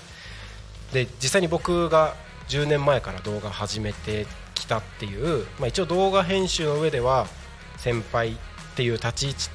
[0.92, 2.14] で実際に僕が
[2.48, 7.26] 10年前から動画始めてきたっていう、まあ、一応動画編集の上では
[7.78, 8.36] 先輩
[8.72, 9.50] っていう立ち位置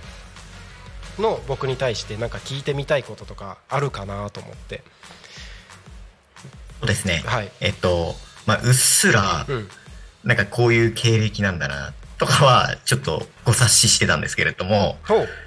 [1.22, 4.84] の僕に対してなんか聞いてみたいこととかあるかなと思って。
[6.80, 7.24] そうですね。
[7.26, 7.52] はい。
[7.60, 9.68] えっと、まあ、うっすら、うん。
[10.24, 14.98] なんかこういう経歴なんだな、とかは、ちょっとご察ししてたんですけれども、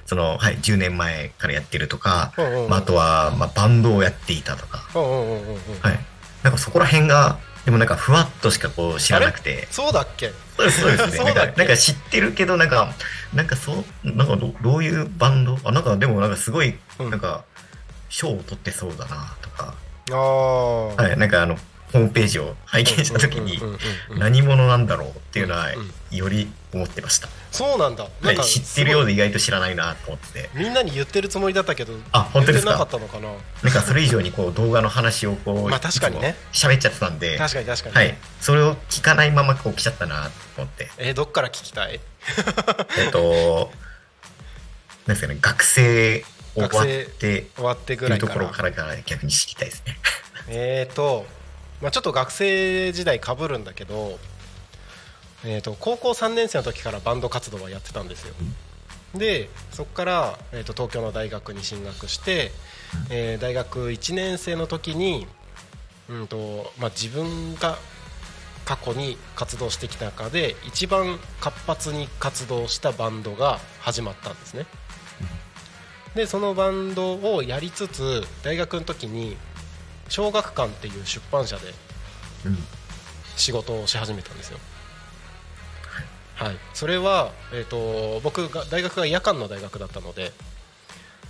[0.06, 2.70] その、はい、10年前からやってるとか、うんうんうん。
[2.70, 5.98] まあ、あとは、まあ、バンドをやっていたとか、はい。
[6.42, 10.32] なんかそこら辺が、でもなんかふわっとしかこう知らなくて、そうだっけ？
[10.56, 11.24] そうです、そうですね。
[11.24, 12.94] なんかなんか知ってるけど、なんか、
[13.34, 15.58] なんかそう、なんかどどういうバンド？
[15.64, 17.10] あ、なんかでもなんかすごい、うん。
[17.10, 17.44] なんか、
[18.08, 19.74] 賞を取ってそうだな、とか、
[20.10, 21.56] ああはい、なんかあの、
[21.92, 23.60] ホームページを拝見したときに
[24.16, 27.28] 何者なんだろうっていうのはうん、より思ってました。
[27.50, 28.08] そうなんだ。
[28.22, 30.42] なんかはい、知ってるようで意外と知らないなと思って。
[30.42, 30.50] て。
[30.54, 32.76] みんなに言ってるつもりだったけどあ本当ですか？
[32.76, 33.34] 言ってなかったのかな？
[33.62, 36.36] なんかそれ以上にこう動画の話をこう、まあ確かにね。
[36.52, 40.90] 喋っちゃってたんで、確かに確かに、はい、それを聞かないままこう来ちゃったなと思って。
[40.98, 42.00] えーどっから聞きたい？
[42.98, 43.70] えっと、
[45.06, 46.86] なんですかね、学生終わっ
[47.18, 48.34] て、終わってぐっていうとら。
[48.34, 49.96] いからころからが逆に知りたいですね。
[50.48, 51.26] えーと、
[51.80, 54.18] まあ、ちょっと学生時代かぶるんだけど、
[55.44, 58.34] えー、と高校3年生の時からバンド活動はやってたんですよ。
[59.14, 62.52] でそこから、えー、と東京の大学に進学して、
[63.10, 65.26] えー大学1年生の時に、
[66.08, 67.76] うんとまあ、自分が
[68.64, 74.66] 過去に活動してきた中で一番活発に活動したバンドが始まったんですね。
[76.14, 79.36] でそのバンドをやりつつ大学の時に
[80.08, 81.72] 小学館っていう出版社で
[82.46, 82.58] うん。
[83.36, 84.58] 仕事をし始めたんですよ
[86.40, 86.56] はい。
[86.72, 90.32] それは、えー、と僕が大学が夜間の大学だったので、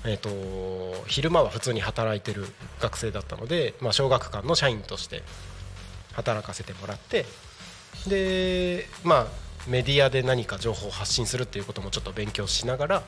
[0.05, 2.47] えー、と昼間は普通に働いてる
[2.79, 5.25] 学生だったので、まあ、小学館の社員として
[6.13, 7.27] 働かせてもらって
[8.07, 9.27] でまあ
[9.69, 13.03] メディアで何か情報を発信するっていうこともちょっと勉強しながら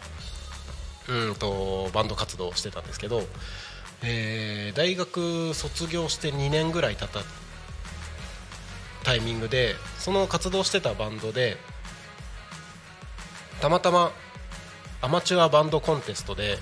[1.09, 3.23] うんとバンド活動をしてたんですけど、
[4.03, 7.21] えー大学卒業して2年ぐらい経った
[9.05, 11.57] タイミングでその活動してたバンドで
[13.63, 14.11] たまたま
[15.03, 16.59] アマチュアバンドコンテストで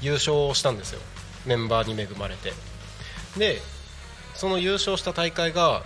[0.00, 1.00] 優勝したんですよ。
[1.44, 2.54] メンバーに恵まれて。
[3.36, 3.58] で
[4.34, 5.82] その優勝した大会が、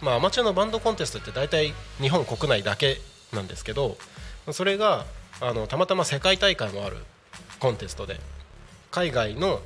[0.00, 2.98] まあ、アマチュアのバンドコンテストって大体日本国内だけ
[3.32, 3.96] なんですけど
[4.52, 5.04] それが
[5.40, 6.98] あのたまたま世界大会もある
[7.58, 8.20] コンテストで
[8.92, 9.60] 海外の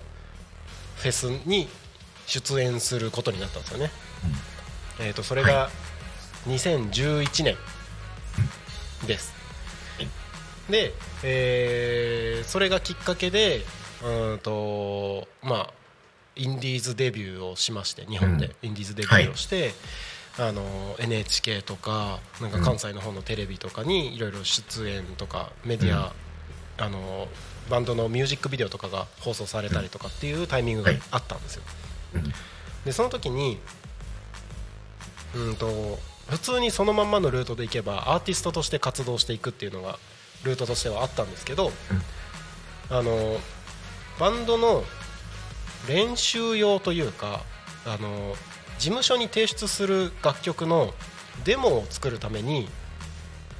[0.97, 1.69] フェスに
[2.27, 3.91] 出演することになったんですよね、
[5.01, 5.69] えー、とそれが
[6.47, 7.57] 2011年
[9.07, 9.33] です、
[10.69, 10.93] で、
[11.23, 13.63] えーそれがきっかけで
[14.03, 15.71] うーんとまあ
[16.37, 19.73] インディーズデビューをしまして日本でインディーズデビューをして、
[20.39, 26.13] あの NHK とかなんか関西の方のテレビとかにいろいろ出演とかメディア、
[26.79, 27.29] あの
[27.71, 31.63] バンドのミュージックビデオとかが放送されたりとかっていうタイミングがあったんですよ。
[32.15, 32.33] うん。
[32.85, 33.59] でその時に
[35.35, 35.99] うんと
[36.29, 39.99] 普通にそのまんまのルートでいけばアーティストとして活動していくっていうのが
[40.45, 41.71] ルートとしてはあったんですけど、
[42.91, 43.37] あの
[44.19, 44.85] バンドの
[45.89, 47.43] 練習用というか
[47.87, 48.35] あの
[48.79, 50.93] 事務所に提出する楽曲の
[51.45, 52.69] デモを作るために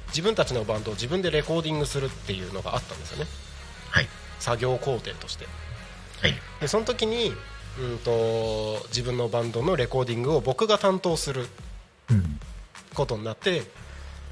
[0.07, 3.25] 自分たちのバンドを自分でレコーディングするっていうのがあったんですよね
[3.91, 4.07] はい。
[4.39, 5.45] 作業工程として
[6.21, 6.33] はい。
[6.61, 7.33] でその時に、
[7.79, 11.47] うん、と自分のバンドのレコーディングを僕が担当する
[12.09, 12.39] うん。
[12.95, 13.63] ことになって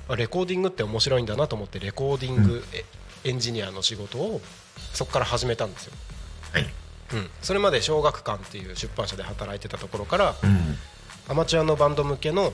[0.10, 2.84] あレコーディングって面白いんだなと思ってレコーディングえ
[3.26, 4.42] エンジニアの仕事を
[4.94, 5.94] そこから始めたんですよ、
[6.52, 6.64] はい。
[7.14, 10.78] うん、それまで小学館っていう出版社で働いてたところからうん。
[11.30, 12.52] アマチュアのバンド向けの、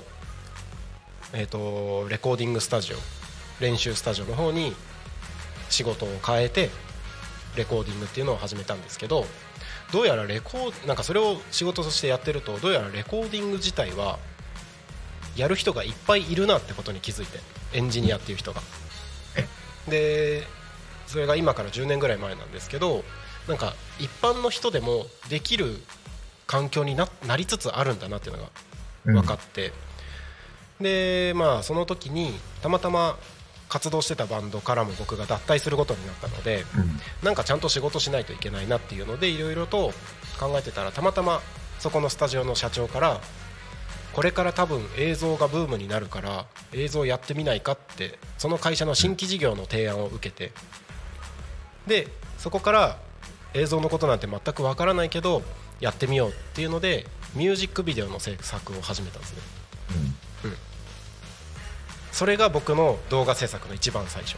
[1.33, 2.97] えー、とレコーディングスタジオ
[3.59, 4.73] 練習スタジオの方に
[5.69, 6.69] 仕事を変えて
[7.55, 9.25] レコーディングっていうのを始めたんですけど
[9.91, 14.19] どうやらレコーなんかそれを仕事としてやってるとどうやらレコーディング自体は
[15.39, 17.39] やる人がいっぱいいるなってことに気づいて
[17.73, 18.65] エンジニアっていう人がは
[19.87, 19.91] い。
[19.91, 20.43] で
[21.07, 23.03] それが今から10年ぐらい前なんですけど
[23.47, 25.81] なんか一般の人でもできる
[26.45, 28.49] 環境にななりつつあるんだなっていうのが
[29.05, 29.71] 分かって、
[30.79, 33.17] でまあその時にたまたま
[33.69, 36.99] 活動してたバンドからも僕が脱退することになったのでうん。
[37.23, 39.93] なんかちゃんと仕事しないといけないなっていうのでいろいろと
[40.39, 41.41] 考えてたらたまたま
[41.79, 43.21] そこのスタジオの社長から
[44.13, 50.51] これから多分映像がブームになるから映像やってみないかってその会社の新規事業の提案を受けて。
[51.87, 52.07] で
[52.37, 52.97] そこから
[53.53, 55.41] 映像のことなんて全くわからないけど
[55.79, 59.39] やってみようっていうのでミュージックビデオの制作を始めたんですね。
[62.11, 64.35] それが僕の動画制作の一番最初。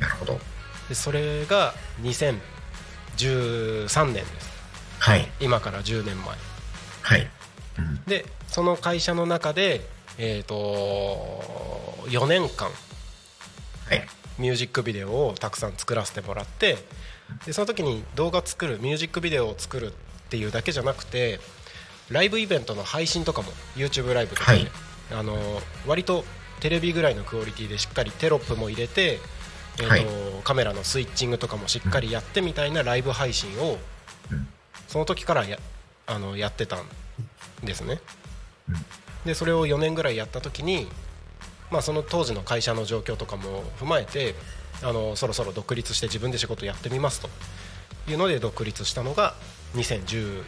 [0.00, 0.40] なるほど。
[0.88, 4.50] でそれが2013年です。
[5.00, 5.28] はい。
[5.40, 6.36] 今から10年前。
[7.02, 7.30] はい。
[7.78, 8.04] うん。
[8.04, 9.80] でその会社の中で
[10.18, 10.54] えっ、と
[12.06, 14.06] 4年間はい。
[14.38, 16.76] ミュージックビデオをたくさん作らせてもらって
[17.46, 19.92] でその時に動画作るミュージックビデオを作るっ
[20.28, 21.38] ていうだけじゃなくて
[22.10, 24.70] ライブイベントの配信とかも YouTube ライブとかで、はい
[25.12, 25.36] あの
[25.86, 26.24] 割と
[26.60, 29.20] テレビぐらいのクオリティでしっかりテロップも入れて、
[29.78, 30.06] えーとはい
[30.44, 33.78] カメラのスイッチングとかもしっかりやってみたいなライブ配信を
[34.30, 34.48] うん
[34.88, 35.58] その時からや
[36.06, 36.84] あのやってたん
[37.64, 38.00] ですね。
[38.68, 38.74] うん。
[39.26, 40.88] でそれを4年ぐらいやった時に、
[41.70, 44.34] まあ、その当時の会社の状況とかも踏まえて
[44.82, 47.28] あのそろそろ独立して自分で仕事やってみますと。
[48.06, 49.34] いうので独立したのが
[49.74, 50.42] 2017、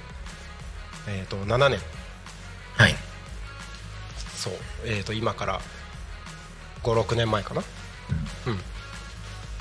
[1.09, 1.79] えー、と7年。
[2.77, 2.95] はい。
[4.35, 4.53] そう、
[4.85, 5.61] えー、と今から
[6.83, 7.63] 56年前かな、
[8.47, 8.59] うん、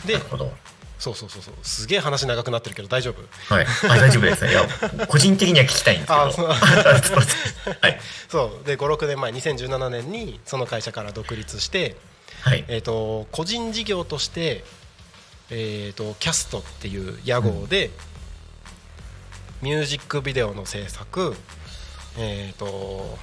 [0.06, 0.54] でなるほど。
[0.98, 3.54] そうそうそうそうすげえ話長くなってるけど大丈夫？
[3.54, 3.66] はい。
[3.66, 4.52] あ、大丈夫ですね。
[4.52, 4.68] いや、
[5.08, 6.22] 個人的には聞きたいんですけど。
[6.22, 6.48] あそう
[7.82, 8.00] はい。
[8.30, 11.96] そうで56年前2017年にその会社から独立して、
[12.42, 12.64] はい。
[12.68, 14.64] えー、と個人事業として、
[15.50, 17.92] えー、とキャストっていう屋号で、
[19.62, 21.36] ミュージックビデオの制作、
[22.18, 23.18] えー、と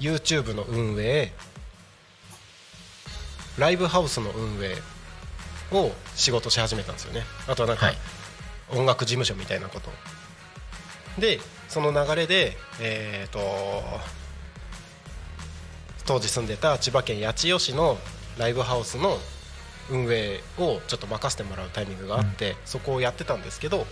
[0.00, 1.32] YouTube の運営
[3.58, 4.74] ライブハウスの運営
[5.72, 7.96] を仕事し始めたんですよねあとはなんか、はい。
[8.74, 9.90] 音楽事務所みたいなこと
[11.20, 13.40] でその流れでえっ、と
[16.06, 17.98] 当時住んでた千葉県八千代市の
[18.38, 19.18] ライブハウスの
[19.90, 23.86] 運営をちょっと任せてもらうタイミングがあって、そこをやってたんですけど、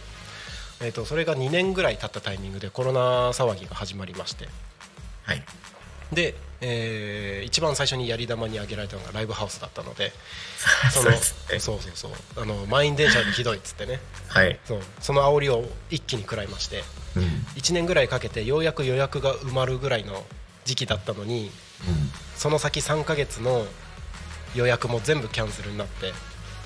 [0.80, 4.48] えー、とそれが2年ぐらい経ったタイミングでコロナ騒ぎが始まりまして
[5.24, 5.42] はい。
[6.12, 10.12] で、えー一番最初にやり玉に挙げられたのがライブハウスだったので
[10.92, 11.16] そのそ
[11.56, 11.60] う。
[11.60, 13.98] そうそうあの満員電車よりひどいっつってね
[14.28, 14.58] はい。
[14.66, 16.84] そうその煽りを一気に食らいまして
[17.16, 17.22] うん。
[17.22, 17.46] うん。
[17.56, 20.24] 1年ぐらいかけてようやく予約が埋まるぐらいの
[20.64, 21.50] 時期だったのに
[22.36, 23.66] その先3ヶ月の
[24.54, 26.12] 予約も全部キャンセルになって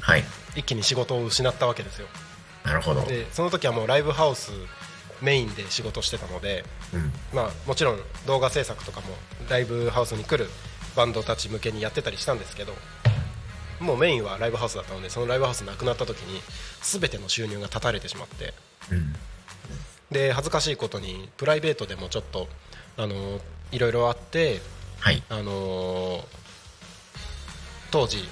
[0.01, 0.25] はい。
[0.57, 2.07] 一気に仕事を失ったわけですよ
[2.65, 3.03] なるほど。
[3.07, 4.51] でその時はもうライブハウス
[5.23, 7.13] メインで仕事してたので、うん。
[7.33, 9.07] まあ、もちろん動画制作とかも
[9.49, 10.51] ライブハウスに来る
[10.97, 12.73] バンドたち向けにやってたりしたんですけど
[13.81, 16.41] もうメインはライブハウスだったのでそのライブハウスなくなった時に
[16.83, 18.55] 全ての収入が断たれてしまって
[18.93, 19.15] うん。
[20.11, 22.49] で恥ずかしいことにプライベートでもちょっと
[22.97, 23.41] あの
[23.73, 24.61] いろいろあって
[25.01, 25.23] はい。
[25.29, 26.25] あの
[27.91, 28.25] 当時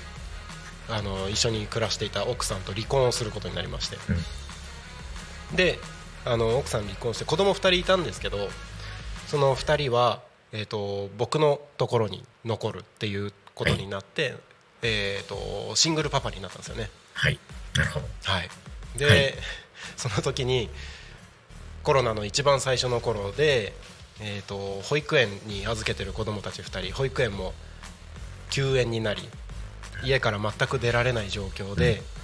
[0.88, 3.96] あの一緒に暮らしていた奥さんと離婚をすることになりまして
[5.54, 5.78] で
[6.24, 8.48] あの奥さん離婚して子供2人いたんですけど
[9.26, 10.20] その2人は、
[10.52, 14.34] えー、と僕のところに残るっていうことになって、
[14.82, 16.90] えー、とシングルパパになったんですよね。
[17.14, 17.38] はい。
[17.76, 18.06] なるほど。
[18.24, 18.48] はい、
[18.98, 19.34] で、はい
[19.96, 20.70] その時に
[21.82, 23.72] コロナの一番最初の頃で、
[24.20, 27.52] えー、と保育園に預けてる子どもたち2人保育園も
[28.50, 29.28] 休園になり
[30.04, 32.22] 家から全く出られない状況で、うん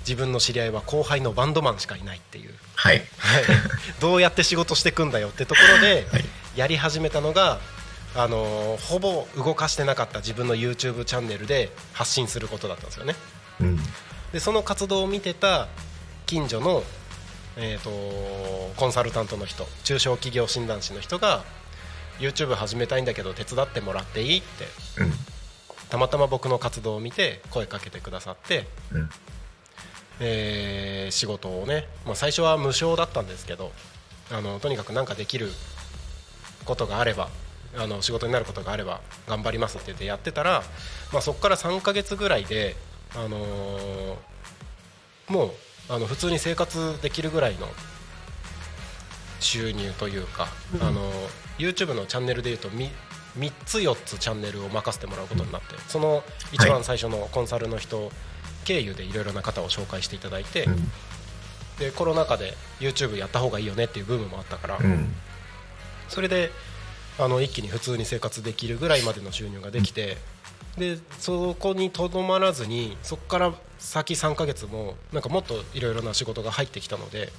[0.00, 3.02] 自分の知り合いは後輩のバンドマンしかいないっていう、はい。
[3.18, 3.44] は い
[4.00, 6.24] どうやって仕事していくんだよってところではい。
[6.56, 7.60] やり始めたのが、
[8.16, 13.14] あのーほぼ動かしてなかった自分の YouTube チャンネルで発信することだったんですよね
[13.60, 13.78] うん。
[14.32, 15.68] でその活動を見てた
[16.24, 16.82] 近所の、
[17.56, 21.44] えー、とコンサルタントの人中小企業診断士の人が
[22.18, 25.12] YouTube 始めたいんだけど手伝ってもらっていいってうん。
[25.90, 29.10] たまたま僕の活動を見て声かけてくださって、うん。
[30.20, 33.72] えー仕事をね、まあ、最初は無償だったんですけど
[34.30, 35.48] あのとにかく何かできる
[36.64, 37.28] ことがあれば
[37.76, 40.62] あの仕事になることがあれば頑張りますって言ってやってたら、
[41.12, 42.76] まあ、そこから3ヶ月ぐらいで、
[43.14, 44.14] あのー
[45.28, 45.50] もう
[45.88, 47.68] あの普通に生活できるぐらいの
[49.38, 50.48] 収入というか、
[50.80, 51.10] あの
[51.58, 52.90] YouTube のチャンネルでいうと 3,
[53.38, 58.10] 3つ4つチャンネルを任せてもらうことになってその一番最初のコンサルの人
[58.64, 60.90] 経由でいろいろな方を紹介していただいて、うん。
[61.78, 65.14] でコロナ禍で YouTube やった方がいいよねっていうブームもあったから、うん。
[66.08, 66.50] それで
[67.18, 70.16] あの一気に普通に生活できるぐらいまでの収入ができて、
[70.78, 77.32] でそこにとどまらずにそこから先3ヶ月もなんかもっといろいろな仕事が入ってきたので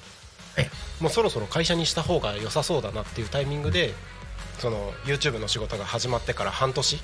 [0.56, 0.70] はい。
[1.00, 3.94] もうそろそろ会社にした方が良さそうだなっていうタイミングで
[4.60, 7.00] その YouTube の仕事が始まってから半年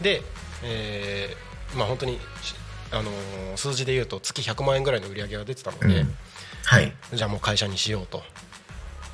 [0.00, 0.22] で、
[0.64, 2.54] えーまあ本当にし
[2.92, 6.14] あのー数字で言うと月100万円ぐらいの売り上げが出てたので、うん。
[6.64, 6.92] はい。
[7.12, 8.22] じゃあもう会社にしようと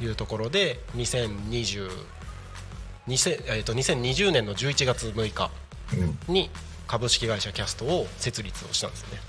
[0.02, 1.90] いうところで2020
[3.08, 5.50] 2000えーと2020年の11月6日
[5.94, 6.34] うん。
[6.34, 6.50] に
[6.86, 9.20] 株式会社キャストを設立をしたんですよね。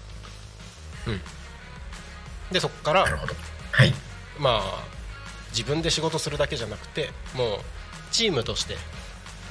[1.08, 1.22] うん、
[2.52, 3.34] でそこからなるほど。
[3.72, 3.94] はい。
[4.40, 4.84] まあ
[5.52, 7.60] 自分で仕事するだけじゃなくてもう
[8.12, 8.76] チームとして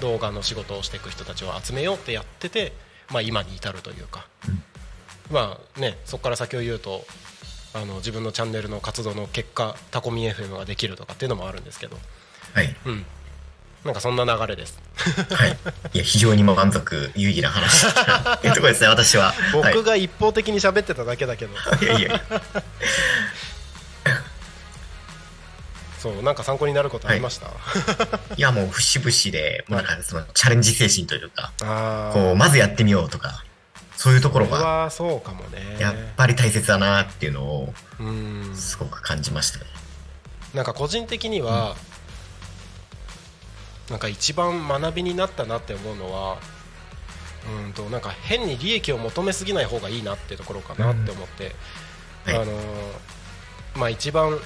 [0.00, 2.72] 動画の仕事をしていく人たちを集めようってやってて、
[3.10, 4.26] まあ、今に至るというか、
[5.30, 7.04] まあねそこから先を言うと
[7.74, 11.96] あの自分のチャンネルの活動の結果タコミ FM ができるとかっていうのもあるんですけど、
[12.54, 12.76] はい。
[12.86, 13.04] うん、
[13.84, 14.80] なんかそんな流れです。
[15.30, 15.58] はい。
[15.92, 17.84] いや、非常に満足、有意義な話。
[17.84, 19.32] だというところですね、私は。
[19.32, 19.74] はい。
[19.74, 21.52] 僕が一方的に喋ってただけだけど、
[21.82, 22.22] いやいや、
[25.98, 27.48] そうなんか参考になることありました、
[28.36, 28.40] い。
[28.40, 33.44] やもう節々で、もうなんかそのチャレンジ精神というか、あこう、まずやってみようとか、
[33.96, 35.76] そういうところが、はそうかもね。
[35.78, 38.52] やっぱり大切だなっていうのを、うん。
[38.54, 39.64] すごく感じましたね。
[40.52, 41.76] なんか個人的には、
[43.90, 46.38] なんか一番学びになったなって思うのは
[47.66, 51.52] うんとなんか変に利益を求めすぎない方がいいなってところかなって思って、
[52.24, 52.36] はい。
[52.36, 52.48] あのー
[53.76, 54.38] まあ一番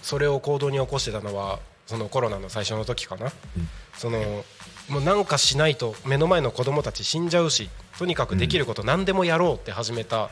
[0.00, 3.28] それを行動に起こしてたのはそのコロナの最初の時かな、う
[3.60, 3.68] ん。
[3.94, 4.44] その
[4.88, 7.68] もうなんかしないと目の前の子供たち死んじゃうし
[8.02, 10.28] とにかくできること何でもやろうって始めた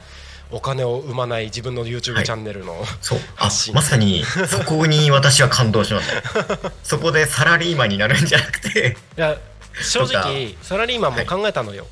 [0.50, 3.18] お金を生まない自分の YouTube はいチャンネルの、そう。
[3.36, 6.72] あ発信まさに、そこに私は感動しました。
[6.82, 9.36] そこでサラリーマンになるんじゃなくて、いや
[9.80, 11.86] 正と直サラリーマンも考えたのよ、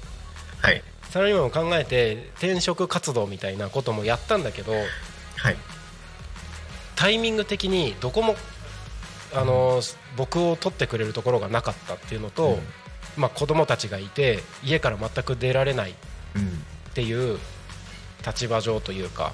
[0.60, 0.82] はい。
[1.10, 5.56] サラリーマンも考えて転職活動みたいなこともやったんだけどはい。
[6.96, 8.34] タイミング的にどこも
[9.32, 9.80] あの
[10.16, 12.58] 僕を取ってくれるところがなかったっていうのと、
[13.18, 15.94] まあ、子供たちがいて家から全く出られないっ
[16.36, 16.64] うん。
[16.94, 17.38] ていう
[18.26, 19.32] 立場上というか、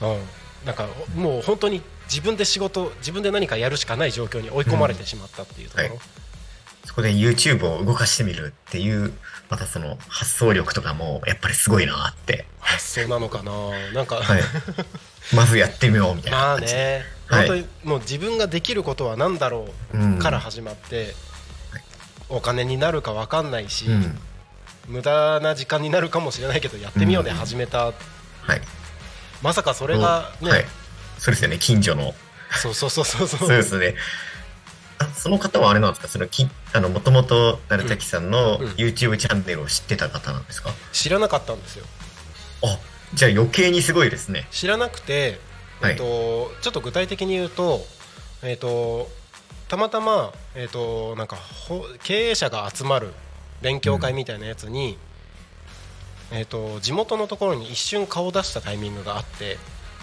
[0.00, 5.98] うん、なんかもう本当に自分で仕事自分で何かやるしかない状況に追い込まれてしまったっていうところ、はい
[6.84, 9.12] そこで YouTube を動かしてみるっていう、
[9.48, 12.44] またその発想力とかも、やっぱりすごいなって。
[12.58, 13.52] 発想なのかな
[13.94, 14.42] なんか、はい。
[15.34, 16.80] まずやってみようみたいなまあ感じで。
[16.80, 21.14] ね、はい本当にもう自分ができることは何だろううんから始まって、はい
[22.32, 24.18] お金になるか分かんないし、うん。
[24.88, 27.94] 無駄な時間になるかもしれないけどやってみようで始めた、はい。
[29.42, 30.64] まさかそれがね、はい。
[31.18, 32.14] そうですよね、近所の。
[32.60, 33.94] そうそうそうそうそそううですね。
[34.98, 36.08] あその方はあれなんですか？
[36.08, 41.84] そのき、あの、もともと、成崎さんのうん YouTube チャンネルを知ってた方なんですか、知らなかったんですよ
[42.64, 42.78] あ、
[43.14, 44.46] じゃあ余計にすごいですね。
[44.50, 45.38] 知らなくて、
[45.80, 47.84] はいえっとちょっと具体的に言うと,、
[48.42, 49.08] えっと
[49.72, 53.14] たまたま、えっとなんかほ経営者が集まる
[53.62, 54.98] 勉強会みたいなやつに、
[56.30, 59.56] えっと地元のところに一瞬顔を出したタイミングがあって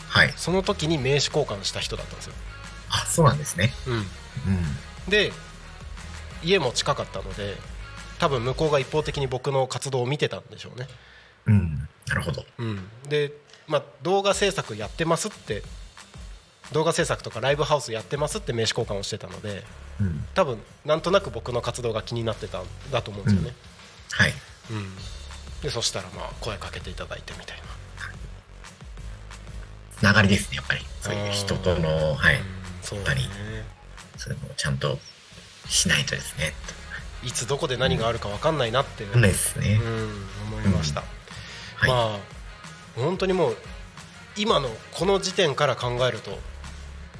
[0.07, 0.33] はい。
[0.37, 2.33] その時に名刺交換した人だったんですよ。
[2.89, 3.71] あ、そうなんですね。
[3.85, 4.05] うんうん。
[5.07, 5.31] で
[6.41, 7.53] 家も近かったので
[8.17, 10.87] 多分向こうが一方的に僕の活動を見てたんでしょうね、
[11.45, 11.87] うん。
[12.07, 12.43] なるほど。
[12.57, 13.33] うん、で、
[13.67, 15.61] まあ、動画制作やってますって
[16.71, 19.63] 動画制作とかライブハウスやってますって名刺交換をしてたので
[19.99, 20.25] うん。
[20.35, 23.55] 多分なんとなく僕の活動が気になってたんだと思うんですよね、
[24.11, 24.33] はい。
[24.71, 24.89] うん
[25.61, 27.63] でそしたらまあ声かけていただいてみたいな
[29.97, 30.85] つながりですね、やっぱり。
[31.01, 32.35] そういう人との、はい。
[32.35, 33.21] うんそうだね
[34.17, 34.97] そういうのをちゃんと
[35.67, 36.53] しないとですね。
[37.23, 39.79] いつどこで何があるか分かんないなって、ですね。
[39.83, 41.03] うん、思いました、
[41.75, 41.89] はい。
[41.89, 42.19] まあ
[42.95, 43.57] 本当にもう
[44.37, 46.31] 今のこの時点から考えると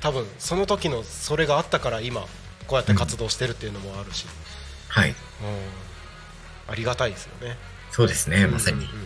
[0.01, 2.27] 多分その時のそれがあったから今こ
[2.71, 4.25] うやって活動してるっていうのもあるし、
[4.87, 5.09] はい。
[5.09, 5.15] うん。
[6.71, 7.57] ありがたいですよね。
[7.91, 8.77] そうですね、まさに。
[8.77, 8.83] うん。
[8.83, 8.99] うんうん。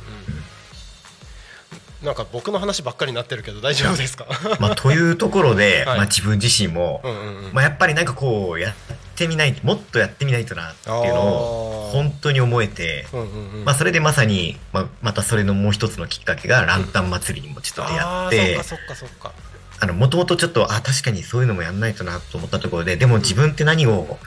[2.06, 4.28] なんか僕の話ばっかりになってるけど大丈夫ですか？
[4.60, 5.98] まあ、というところで、 はい。
[5.98, 7.54] まあ自分自身も、うんうんうん。
[7.54, 8.74] まあやっぱりなんかこう、やっ
[9.16, 13.66] てみない、もっとやってみないとなっていうのを、本当に思えて、うんうんうん。
[13.66, 19.32] まあそれでまさに、まあまたそれのもう一つのきっかけが、ランタン祭りにもちょっと出あ会ってー、そっかそっかそっか
[19.80, 24.18] あの、もともとちょっと、あ、確かにそういうのもやんないとなと思ったところで、でも自分って何を、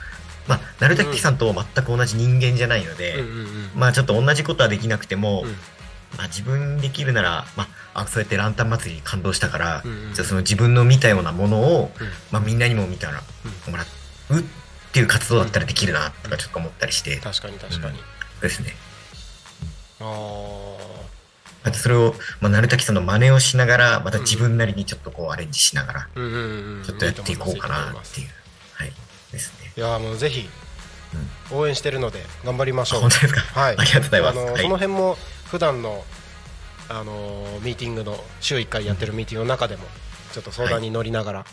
[0.47, 3.47] まあ、なるたきさんと全く同じ人間じゃないので、うんうんうん。
[3.75, 5.49] まあちょっと同じことはできなくても、うん。
[6.17, 12.07] まあ自分できるなら、まあ、あそうやってランタン祭りに感動したから、うんうんじゃあその自分の見たようなものを、うん。
[12.31, 13.21] まあみんなにも見たら、
[13.69, 13.83] もら
[14.29, 14.43] うっ
[14.93, 17.99] ていう活動だったらできるな、とかちょっと思ったりして、確かに確かに、
[18.41, 18.75] ですね。
[19.99, 20.07] ああ
[21.71, 28.27] とそれを、まあ、なるたきさんの真似をしながら、また自分なりにちょっとこうアレンジしながら、ちょっとやっていこうかなっていう。
[28.73, 28.91] はい。
[29.31, 29.71] ですね。
[29.75, 30.49] いやーもうぜひ
[31.51, 33.41] 応援してるので頑張りましょう本当ですか？
[33.59, 34.39] はいありがとうございます。
[34.39, 36.03] あのはいその辺も普段の
[36.89, 39.83] あのミーティングの週1回やってるミーティングの中でも
[40.33, 41.45] ちょっと相談に乗りながら、うん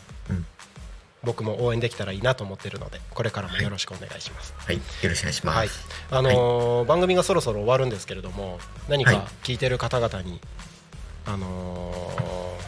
[1.24, 4.54] 僕も応援できたらいいなと思ってるのでこれからもよろしくお願いします。
[4.58, 4.76] はい。
[4.76, 5.56] よろしくお願いします。
[5.56, 5.68] はい、
[6.10, 8.58] あのー番組がそろそろ終わるんですけれども
[8.88, 9.16] 何はい。
[9.16, 10.40] か聞いてる方々に、
[11.26, 12.64] あのー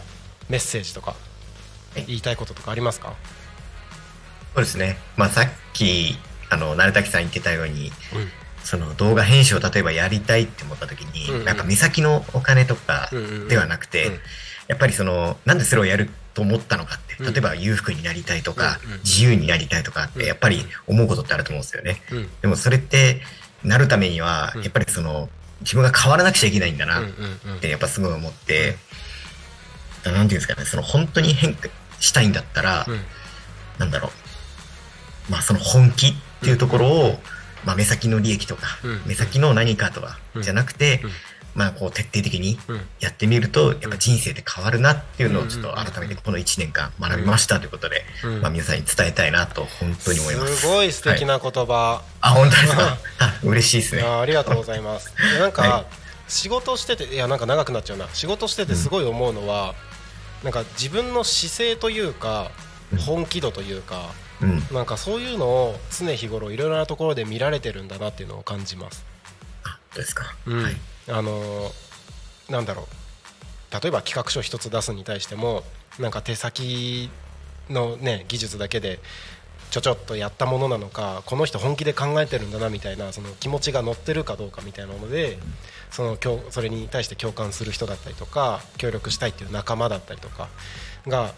[0.48, 1.14] メッセージとか
[1.94, 2.04] はい。
[2.06, 3.14] 言いたいこととかありますか、
[4.54, 4.98] そうですね。
[5.16, 6.16] まあさっき、
[6.50, 7.92] あの、なるたきさん言ってたように、うん。
[8.62, 11.44] その動画編集を例えばやりたいって思った時に、うんうん。
[11.44, 13.48] なんか目先のお金とかうんうんうん。
[13.48, 14.12] ではなくて、うん。
[14.68, 17.32] やっぱりその、なんでそれをやると思ったのかって、うん。
[17.32, 22.02] 例えば裕福になりたいとか、自由になりたいとかっうんて、やっぱり思うことってあると思うんですよね。
[22.12, 22.28] うん。
[22.42, 23.22] でもそれって、
[23.64, 25.30] なるためにはうん、やっぱりその、
[25.62, 27.04] 自分が変わらなくちゃいけないんだなっ
[27.62, 28.76] て、やっぱすごい思って、
[30.04, 31.70] なんていうんですかね、その本当に変化
[32.00, 33.00] したいんだったら、うん。
[33.78, 34.10] なんだろ
[35.28, 37.18] う、まあその本気っていうところを、
[37.64, 39.02] まあ目先の利益とか、うん。
[39.06, 40.42] 目先の何かとかうん。
[40.42, 41.10] じゃなくて、うん
[41.56, 50.56] まあこう徹底的にうんやってみると、やっぱ人生で変わるなっていうのをちょっと改めてこの1年間学びましたということで、うんまあ皆さんに伝えたいなと本当に思います。
[50.58, 52.98] すごい素敵はな言葉、あ、本当ですか？
[53.18, 54.02] あ、嬉しいですね。
[54.02, 55.12] あありがとうございます。
[55.32, 55.84] でなんか、は
[56.28, 59.74] 仕事してていやなんか長くなっちゃうな仕事しててすごい思うのは、
[60.44, 62.50] なんか自分の姿勢というか
[62.92, 64.10] うん本気度というか、
[64.42, 64.62] うん。
[64.70, 69.04] なんかそういうのを常日頃いろいろなところで見られてるんだなっていうのを感じます。
[69.64, 70.34] あ、ですか。
[70.46, 70.76] うんはい。
[71.08, 71.72] あの
[72.48, 72.86] なんだろう。
[73.82, 75.62] 例えば企画書一つ出すに対しても
[75.98, 77.10] なんか手先
[77.68, 79.00] のね技術だけで
[79.70, 85.38] ちょちょっとやったものなのかこの人本気で考えてるんだなみたいなその気持ちが乗ってるかどうかみたいなので
[85.90, 86.16] その
[86.50, 90.48] それに対して共感する人だったりとか協力したいっていう仲間だったりとか
[91.06, 91.32] が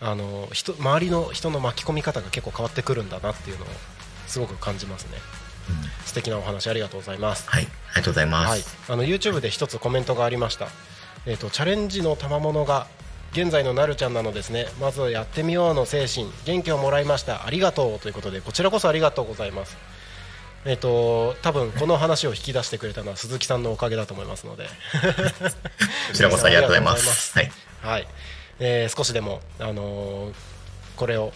[0.00, 3.68] あの人周りの人の巻き込み方が結構変わってくるんだなっていうのを
[4.26, 5.18] すごく感じますね。
[6.04, 7.48] 素敵なお話ありがとうございます。
[7.48, 7.64] はい。
[7.64, 8.50] ありがとうございます。
[8.50, 10.68] はい、あの YouTube で一つコメントがありました、
[11.26, 12.86] えー、とチャレンジの賜物が
[13.32, 14.66] 現在のなるちゃんなのですね。
[14.80, 16.30] まずやってみようの精神。
[16.44, 17.46] 元気をもらいました。
[17.46, 17.98] ありがとう。
[17.98, 19.76] ということでこちらこそありがとうございます。
[20.66, 24.68] えっ、と多分この話を引き出してくれたのは鈴木さんのおかげだと思いますので。
[24.70, 24.70] こ
[26.14, 27.36] ちらこそありがとうございます。
[27.36, 27.52] はい。
[27.82, 28.06] はい、
[28.60, 30.34] えー少しでも、あのー
[30.96, 31.32] これを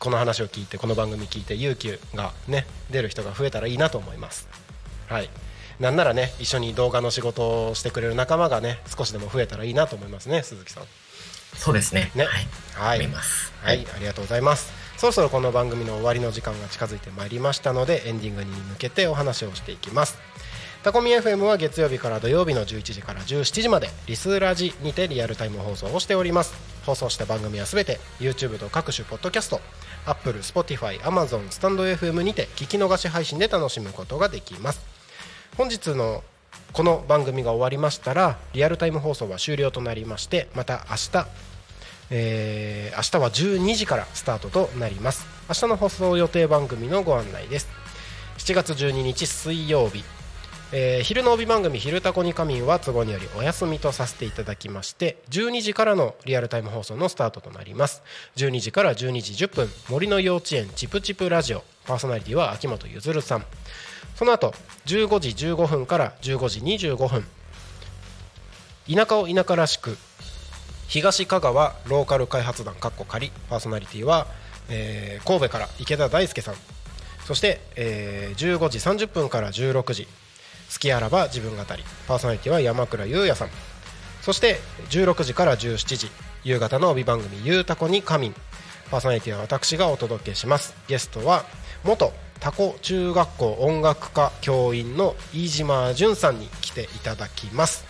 [0.00, 4.48] この話を聞いてこの番組聞いて勇気がね出る人が増えたらいいなと思います。
[5.08, 5.28] はい。
[5.78, 10.84] なんならね一緒に動画の仕事をしてくれる仲間がね少しでも増えたらいいなと思いますね鈴木さん。
[11.54, 12.10] そうですね。
[12.14, 12.24] ね。
[12.24, 12.46] はい。
[12.74, 12.98] はい。
[13.00, 13.52] 思います。
[13.62, 14.72] はい、ありがとうございます。
[14.96, 20.18] そろそろこの番組の終わりの時間が近づいてまいりましたのでエンディングに向けてお話をしていきます
[20.82, 26.54] タコミ FM は月曜日から土曜日の11時から17時までリスラジにてリアルタイム放送をしております。
[26.86, 29.60] 放送した番組はすべて YouTube と各種ポッドキャスト
[30.06, 34.80] Apple、Spotify、Amazon、スタンド FM にて聞き逃し配信で楽しむことができます。
[35.58, 36.24] 本日の
[36.72, 41.26] この番組が終わりましたらリアルタイム放送は終了となりましてまた明日
[42.08, 45.26] えー明日は12時からスタートとなります。
[45.46, 47.68] 明日の放送予定番組のご案内です。
[48.38, 50.02] 7月12日水曜日、
[50.72, 58.02] えー昼の帯番組「昼タコに仮眠」は都合によりお休みとさせていただきまして12時からのリアルタイム放送のスタートとなります。
[58.36, 63.44] 12時から12時10分森の幼稚園チプチプラジオパーソナリティは秋元ゆずるさん。
[64.14, 64.54] その後
[64.86, 67.26] 15時15分から15時25分
[68.92, 69.96] 田舎を田舎らしく
[70.88, 74.26] 東香川ローカル開発団かっこ仮パーソナリティは、
[74.68, 76.54] えー神戸から池田大輔さん。
[77.26, 80.06] そして、えー15時30分から16時
[80.72, 81.84] 好きあらば自分語り。
[82.06, 83.48] パーソナリティは山倉優也さん。
[84.22, 84.60] そして
[84.90, 86.10] 16時から17時
[86.44, 88.34] 夕方の帯番組「ゆうたこに仮眠」
[88.90, 90.74] パーソナリティは私がお届けします。
[90.88, 91.44] ゲストは
[91.84, 97.84] 元タコ中学校音楽科教員の飯島淳さんに来ていただきます。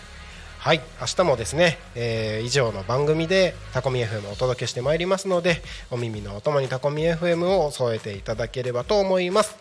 [0.59, 9.55] はい明日もですね、えー以上の番組でタコミ FM をお届けしてまいりますのでお耳のお供にタコミ FM を添えていただければと思います。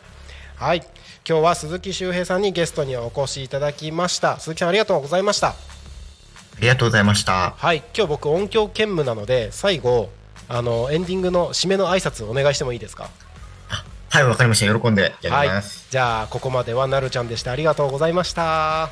[0.56, 0.82] はい。
[1.28, 4.40] 今日は鈴木周平さんにゲストにお越しいただきました。
[4.40, 5.48] 鈴木さんありがとうございました。
[5.48, 5.54] あ
[6.60, 7.54] りがとうございました。
[7.56, 7.78] はい。
[7.94, 10.10] 今日僕音響兼務なので最後
[10.48, 13.10] あのエンディングの締めの挨拶お願いしてもいいですか？
[14.08, 14.80] はい、わかりました。
[14.80, 15.86] 喜んでやはいります。
[15.90, 17.52] じゃあここまではなるちゃんでした。
[17.52, 18.90] ありがとうございました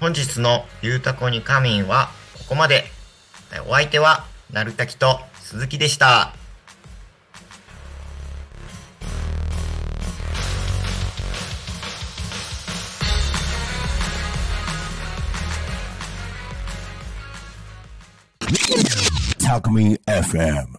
[0.00, 2.84] 本日のゆうたこに仮眠はここまで。
[3.66, 6.34] お相手は、なるたきと鈴木でした。
[19.40, 20.68] Talk Me FM.